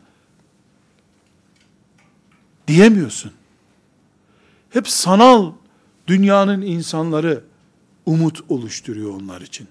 Diyemiyorsun. 2.70 3.32
Hep 4.70 4.88
sanal 4.88 5.52
dünyanın 6.06 6.62
insanları 6.62 7.44
umut 8.06 8.40
oluşturuyor 8.48 9.14
onlar 9.14 9.40
için. 9.40 9.68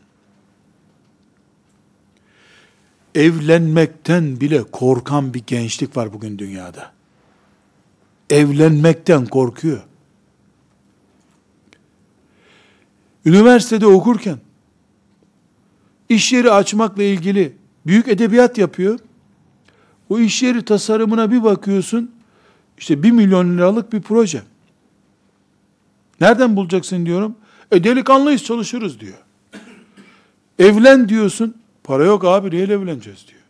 Evlenmekten 3.15 4.41
bile 4.41 4.63
korkan 4.63 5.33
bir 5.33 5.43
gençlik 5.47 5.97
var 5.97 6.13
bugün 6.13 6.39
dünyada. 6.39 6.91
Evlenmekten 8.29 9.25
korkuyor. 9.25 9.81
Üniversitede 13.25 13.87
okurken 13.87 14.39
iş 16.09 16.33
yeri 16.33 16.51
açmakla 16.51 17.03
ilgili 17.03 17.55
büyük 17.85 18.07
edebiyat 18.07 18.57
yapıyor. 18.57 18.99
O 20.09 20.19
iş 20.19 20.43
yeri 20.43 20.65
tasarımına 20.65 21.31
bir 21.31 21.43
bakıyorsun, 21.43 22.18
işte 22.79 23.03
bir 23.03 23.11
milyon 23.11 23.57
liralık 23.57 23.93
bir 23.93 24.01
proje. 24.01 24.41
Nereden 26.21 26.55
bulacaksın 26.55 27.05
diyorum. 27.05 27.35
E 27.71 27.83
delikanlıyız 27.83 28.43
çalışırız 28.43 28.99
diyor. 28.99 29.17
Evlen 30.59 31.09
diyorsun. 31.09 31.55
Para 31.83 32.05
yok 32.05 32.25
abi 32.25 32.51
neyle 32.51 32.73
evleneceğiz 32.73 33.25
diyor. 33.27 33.41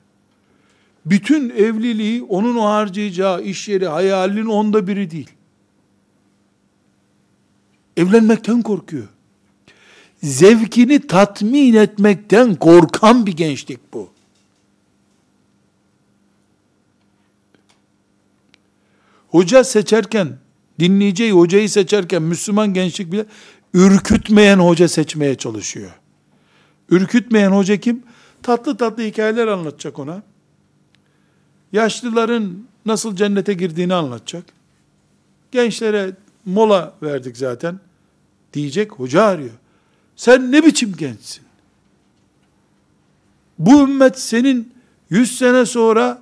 Bütün 1.05 1.49
evliliği 1.49 2.23
onun 2.23 2.55
o 2.55 2.65
harcayacağı 2.65 3.41
iş 3.41 3.67
yeri 3.67 3.87
hayalinin 3.87 4.45
onda 4.45 4.87
biri 4.87 5.11
değil. 5.11 5.29
Evlenmekten 7.97 8.61
korkuyor. 8.61 9.07
zevkini 10.23 11.07
tatmin 11.07 11.73
etmekten 11.73 12.55
korkan 12.55 13.25
bir 13.25 13.33
gençlik 13.33 13.93
bu. 13.93 14.09
Hoca 19.29 19.63
seçerken, 19.63 20.37
dinleyeceği 20.79 21.31
hocayı 21.31 21.69
seçerken 21.69 22.21
Müslüman 22.21 22.73
gençlik 22.73 23.11
bile 23.11 23.25
ürkütmeyen 23.73 24.57
hoca 24.57 24.87
seçmeye 24.87 25.35
çalışıyor. 25.35 25.91
Ürkütmeyen 26.89 27.51
hoca 27.51 27.77
kim? 27.77 28.03
Tatlı 28.43 28.77
tatlı 28.77 29.03
hikayeler 29.03 29.47
anlatacak 29.47 29.99
ona. 29.99 30.23
Yaşlıların 31.71 32.67
nasıl 32.85 33.15
cennete 33.15 33.53
girdiğini 33.53 33.93
anlatacak. 33.93 34.43
Gençlere 35.51 36.11
mola 36.45 36.93
verdik 37.03 37.37
zaten. 37.37 37.79
Diyecek 38.53 38.91
hoca 38.91 39.23
arıyor. 39.23 39.53
Sen 40.15 40.51
ne 40.51 40.65
biçim 40.65 40.95
gençsin? 40.97 41.43
Bu 43.59 43.81
ümmet 43.81 44.19
senin 44.19 44.73
100 45.09 45.37
sene 45.37 45.65
sonra 45.65 46.21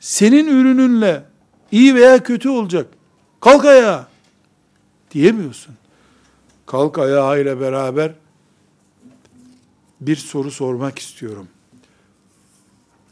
senin 0.00 0.46
ürününle 0.46 1.24
iyi 1.72 1.94
veya 1.94 2.22
kötü 2.22 2.48
olacak. 2.48 2.86
Kalk 3.40 3.64
ayağa. 3.64 4.08
Diyemiyorsun. 5.10 5.74
Kalk 6.66 6.98
ayağa 6.98 7.38
ile 7.38 7.60
beraber 7.60 8.12
bir 10.00 10.16
soru 10.16 10.50
sormak 10.50 10.98
istiyorum. 10.98 11.48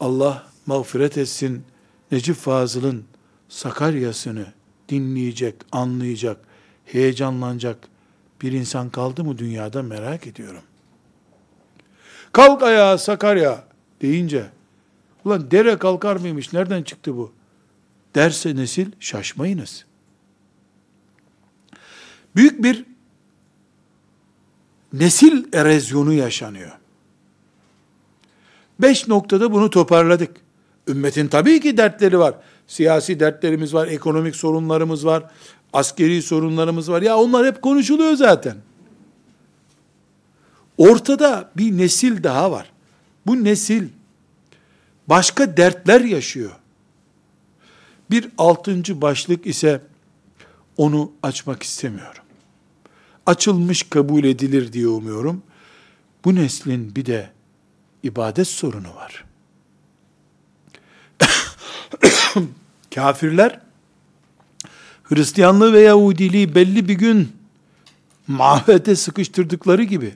Allah 0.01 0.47
mağfiret 0.67 1.19
etsin 1.19 1.65
Necip 2.13 2.37
Fazıl'ın 2.37 3.05
Sakarya'sını 3.49 4.47
dinleyecek, 4.89 5.55
anlayacak, 5.73 6.37
heyecanlanacak 6.85 7.79
bir 8.43 8.53
insan 8.53 8.91
kaldı 8.91 9.25
mı 9.25 9.39
dünyada 9.39 9.83
merak 9.83 10.27
ediyorum. 10.27 10.63
Kalk 12.33 12.63
ayağa 12.63 12.99
Sakarya 12.99 13.65
deyince, 14.03 14.47
ulan 15.25 15.51
dere 15.51 15.79
kalkar 15.79 16.17
mıymış, 16.17 16.53
nereden 16.53 16.83
çıktı 16.83 17.17
bu? 17.17 17.33
Derse 18.15 18.57
nesil 18.57 18.91
şaşmayınız. 19.01 19.85
Büyük 22.37 22.62
bir 22.62 22.85
nesil 24.93 25.45
erozyonu 25.53 26.12
yaşanıyor. 26.12 26.73
Beş 28.79 29.09
noktada 29.09 29.53
bunu 29.53 29.71
toparladık. 29.71 30.37
Ümmetin 30.89 31.29
tabii 31.29 31.61
ki 31.61 31.77
dertleri 31.77 32.19
var. 32.19 32.35
Siyasi 32.67 33.21
dertlerimiz 33.21 33.75
var, 33.75 33.89
ekonomik 33.89 34.37
sorunlarımız 34.37 35.07
var, 35.07 35.31
askeri 35.73 36.23
sorunlarımız 36.23 36.91
var. 36.91 37.03
Ya 37.03 37.17
onlar 37.17 37.47
hep 37.47 37.62
konuşuluyor 37.62 38.15
zaten. 38.15 38.57
Ortada 40.79 41.51
bir 41.57 41.79
nesil 41.79 42.23
daha 42.23 42.51
var. 42.51 42.73
Bu 43.27 43.45
nesil 43.45 43.89
başka 45.07 45.57
dertler 45.57 46.01
yaşıyor. 46.01 46.51
Bir 48.11 48.29
altıncı 48.39 49.01
başlık 49.01 49.47
ise 49.47 49.81
onu 50.77 51.13
açmak 51.23 51.63
istemiyorum. 51.63 52.23
Açılmış 53.27 53.83
kabul 53.83 54.25
edilir 54.25 54.73
diye 54.73 54.89
umuyorum. 54.89 55.43
Bu 56.25 56.35
neslin 56.35 56.97
bir 56.97 57.07
de 57.07 57.31
ibadet 58.03 58.49
sorunu 58.49 58.95
var. 58.95 59.25
Kafirler 62.95 63.61
Hristiyanlığı 65.05 65.73
ve 65.73 65.81
Yahudiliği 65.81 66.55
belli 66.55 66.89
bir 66.89 66.95
gün 66.95 67.33
mahvete 68.27 68.97
sıkıştırdıkları 68.97 69.83
gibi 69.83 70.15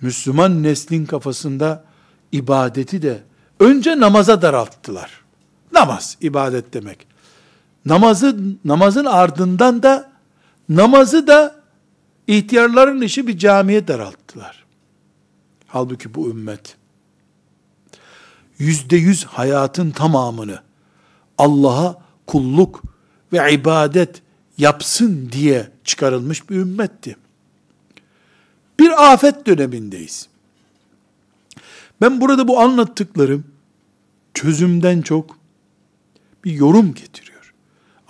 Müslüman 0.00 0.62
neslin 0.62 1.06
kafasında 1.06 1.84
ibadeti 2.32 3.02
de 3.02 3.22
önce 3.60 4.00
namaza 4.00 4.42
daralttılar. 4.42 5.25
Namaz, 5.76 6.16
ibadet 6.20 6.74
demek. 6.74 7.06
Namazı, 7.84 8.36
namazın 8.64 9.04
ardından 9.04 9.82
da 9.82 10.12
namazı 10.68 11.26
da 11.26 11.60
ihtiyarların 12.26 13.00
işi 13.00 13.26
bir 13.26 13.38
camiye 13.38 13.88
daralttılar. 13.88 14.64
Halbuki 15.66 16.14
bu 16.14 16.30
ümmet 16.30 16.76
yüzde 18.58 18.96
yüz 18.96 19.24
hayatın 19.24 19.90
tamamını 19.90 20.60
Allah'a 21.38 22.02
kulluk 22.26 22.82
ve 23.32 23.52
ibadet 23.52 24.22
yapsın 24.58 25.28
diye 25.32 25.70
çıkarılmış 25.84 26.50
bir 26.50 26.56
ümmetti. 26.56 27.16
Bir 28.80 29.12
afet 29.12 29.46
dönemindeyiz. 29.46 30.28
Ben 32.00 32.20
burada 32.20 32.48
bu 32.48 32.60
anlattıklarım 32.60 33.44
çözümden 34.34 35.02
çok 35.02 35.45
bir 36.46 36.52
yorum 36.52 36.94
getiriyor. 36.94 37.54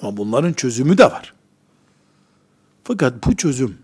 Ama 0.02 0.16
bunların 0.16 0.52
çözümü 0.52 0.98
de 0.98 1.04
var. 1.04 1.34
Fakat 2.84 3.26
bu 3.26 3.36
çözüm 3.36 3.78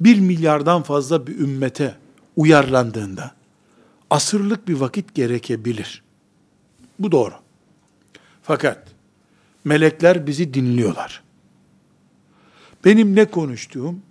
bir 0.00 0.20
milyardan 0.20 0.82
fazla 0.82 1.26
bir 1.26 1.38
ümmete 1.38 1.94
uyarlandığında 2.36 3.34
asırlık 4.10 4.68
bir 4.68 4.74
vakit 4.74 5.14
gerekebilir. 5.14 6.02
Bu 6.98 7.12
doğru. 7.12 7.34
Fakat 8.42 8.88
melekler 9.64 10.26
bizi 10.26 10.54
dinliyorlar. 10.54 11.22
Benim 12.84 13.16
ne 13.16 13.24
konuştuğum, 13.24 14.02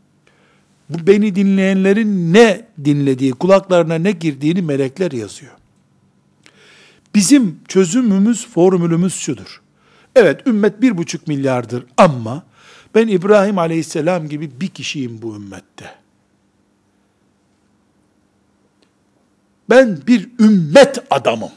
bu 0.89 1.07
beni 1.07 1.35
dinleyenlerin 1.35 2.33
ne 2.33 2.67
dinlediği, 2.85 3.31
kulaklarına 3.31 3.95
ne 3.95 4.11
girdiğini 4.11 4.61
melekler 4.61 5.11
yazıyor. 5.11 5.57
Bizim 7.18 7.59
çözümümüz, 7.68 8.47
formülümüz 8.47 9.13
şudur. 9.15 9.61
Evet 10.15 10.47
ümmet 10.47 10.82
bir 10.82 10.97
buçuk 10.97 11.28
milyardır 11.28 11.86
ama 11.97 12.43
ben 12.95 13.07
İbrahim 13.07 13.57
aleyhisselam 13.57 14.28
gibi 14.28 14.61
bir 14.61 14.68
kişiyim 14.68 15.22
bu 15.22 15.36
ümmette. 15.36 15.95
Ben 19.70 19.99
bir 20.07 20.30
ümmet 20.39 21.03
adamım. 21.09 21.51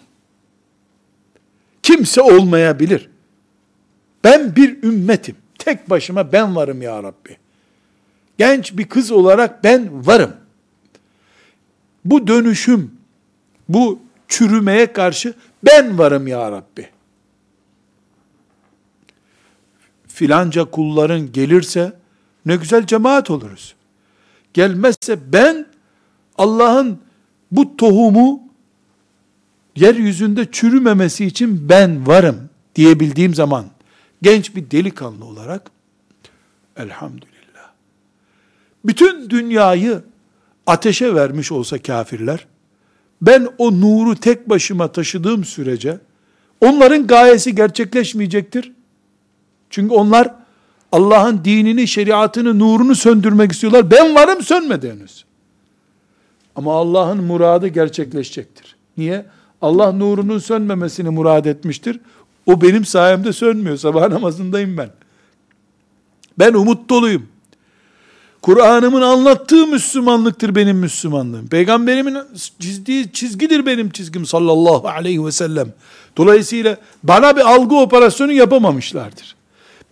Kimse 1.83 2.21
olmayabilir. 2.21 3.11
Ben 4.25 4.57
bir 4.57 4.83
ümmetim. 4.83 5.37
Tek 5.59 5.91
başıma 5.91 6.33
ben 6.33 6.57
varım 6.57 6.83
ya 6.83 7.03
Rabbi. 7.03 7.37
Genç 8.39 8.77
bir 8.77 8.89
kız 8.89 9.11
olarak 9.11 9.65
ben 9.65 10.07
varım. 10.07 10.37
Bu 12.05 12.27
dönüşüm, 12.27 12.95
bu 13.69 14.01
çürümeye 14.29 14.93
karşı 14.93 15.35
ben 15.67 15.99
varım 15.99 16.27
ya 16.27 16.53
Rabbi. 16.53 16.89
Filanca 20.09 20.65
kulların 20.65 21.33
gelirse 21.33 21.93
ne 22.47 22.57
güzel 22.57 22.87
cemaat 22.87 23.31
oluruz. 23.31 23.75
Gelmezse 24.55 25.33
ben 25.33 25.67
Allah'ın 26.39 27.01
bu 27.51 27.77
tohumu 27.77 28.43
yeryüzünde 29.77 30.51
çürümemesi 30.51 31.27
için 31.27 31.69
ben 31.69 32.07
varım 32.07 32.51
diyebildiğim 32.75 33.35
zaman 33.35 33.67
genç 34.23 34.57
bir 34.57 34.71
delikanlı 34.71 35.25
olarak 35.25 35.71
elhamdülillah 36.77 37.41
bütün 38.85 39.31
dünyayı 39.31 40.03
ateşe 40.67 41.15
vermiş 41.15 41.53
olsa 41.53 41.79
kafirler 41.79 42.47
ben 43.23 43.49
o 43.59 43.81
nuru 43.81 44.17
tek 44.17 44.49
başıma 44.49 44.93
taşıdığım 44.93 45.45
sürece 45.45 45.99
onların 46.61 47.07
gayesi 47.07 47.55
gerçekleşmeyecektir. 47.55 48.73
Çünkü 49.71 49.95
onlar 49.95 50.35
Allah'ın 50.93 51.45
dinini, 51.45 51.89
şeriatını, 51.89 52.59
nurunu 52.59 52.95
söndürmek 52.95 53.53
istiyorlar. 53.53 53.91
Ben 53.91 54.15
varım 54.15 54.43
sönmedi 54.43 54.91
henüz. 54.91 55.25
Ama 56.57 56.75
Allah'ın 56.75 57.25
muradı 57.25 57.69
gerçekleşecektir. 57.69 58.77
Niye? 58.97 59.27
Allah 59.63 59.93
nurunun 59.93 60.39
sönmemesini 60.39 61.11
murad 61.11 61.45
etmiştir. 61.45 62.01
O 62.47 62.63
benim 62.63 62.85
sayemde 62.85 63.33
sönmüyor. 63.33 63.77
Sabah 63.77 64.09
namazındayım 64.09 64.77
ben. 64.77 64.91
Ben 66.39 66.55
umut 66.55 66.91
doluyum. 66.91 67.29
Kur'an'ımın 68.43 69.03
anlattığı 69.03 69.67
Müslümanlıktır 69.67 70.55
benim 70.55 70.77
Müslümanlığım. 70.77 71.49
Peygamberimin 71.49 72.19
çizdiği 72.59 73.13
çizgidir 73.13 73.67
benim 73.67 73.91
çizgim 73.91 74.27
sallallahu 74.27 74.89
aleyhi 74.89 75.27
ve 75.27 75.33
sellem. 75.33 75.73
Dolayısıyla 76.17 76.77
bana 77.03 77.37
bir 77.37 77.41
algı 77.41 77.77
operasyonu 77.77 78.33
yapamamışlardır. 78.33 79.37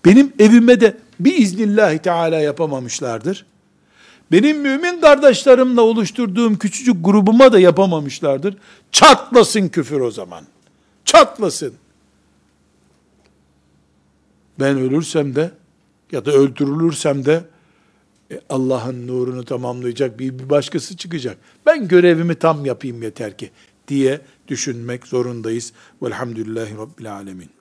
Benim 0.05 0.33
evime 0.39 0.81
de 0.81 0.97
bir 1.21 1.37
iznillahü 1.37 1.99
teala 1.99 2.41
yapamamışlardır. 2.41 3.47
Benim 4.33 4.61
mümin 4.61 5.01
kardeşlerimle 5.01 5.81
oluşturduğum 5.81 6.59
küçücük 6.59 7.05
grubuma 7.05 7.53
da 7.53 7.59
yapamamışlardır. 7.59 8.57
Çatlasın 8.93 9.69
küfür 9.69 10.01
o 10.01 10.11
zaman. 10.11 10.45
Çatlasın. 11.05 11.73
Ben 14.61 14.79
ölürsem 14.79 15.35
de 15.35 15.51
ya 16.13 16.25
da 16.25 16.33
öldürülürsem 16.33 17.25
de 17.25 17.45
Allah'ın 18.49 19.07
nurunu 19.07 19.45
tamamlayacak 19.45 20.19
bir, 20.19 20.39
bir 20.39 20.51
başkası 20.51 20.97
çıkacak. 20.97 21.39
Ben 21.67 21.89
görevimi 21.89 22.35
tam 22.35 22.67
yapayım 22.67 23.03
yeter 23.03 23.39
ki 23.39 23.51
diye 23.89 24.21
düşünmek 24.49 25.07
zorundayız. 25.07 25.73
Velhamdülillahi 26.03 26.77
Rabbil 26.77 27.13
Alemin. 27.13 27.58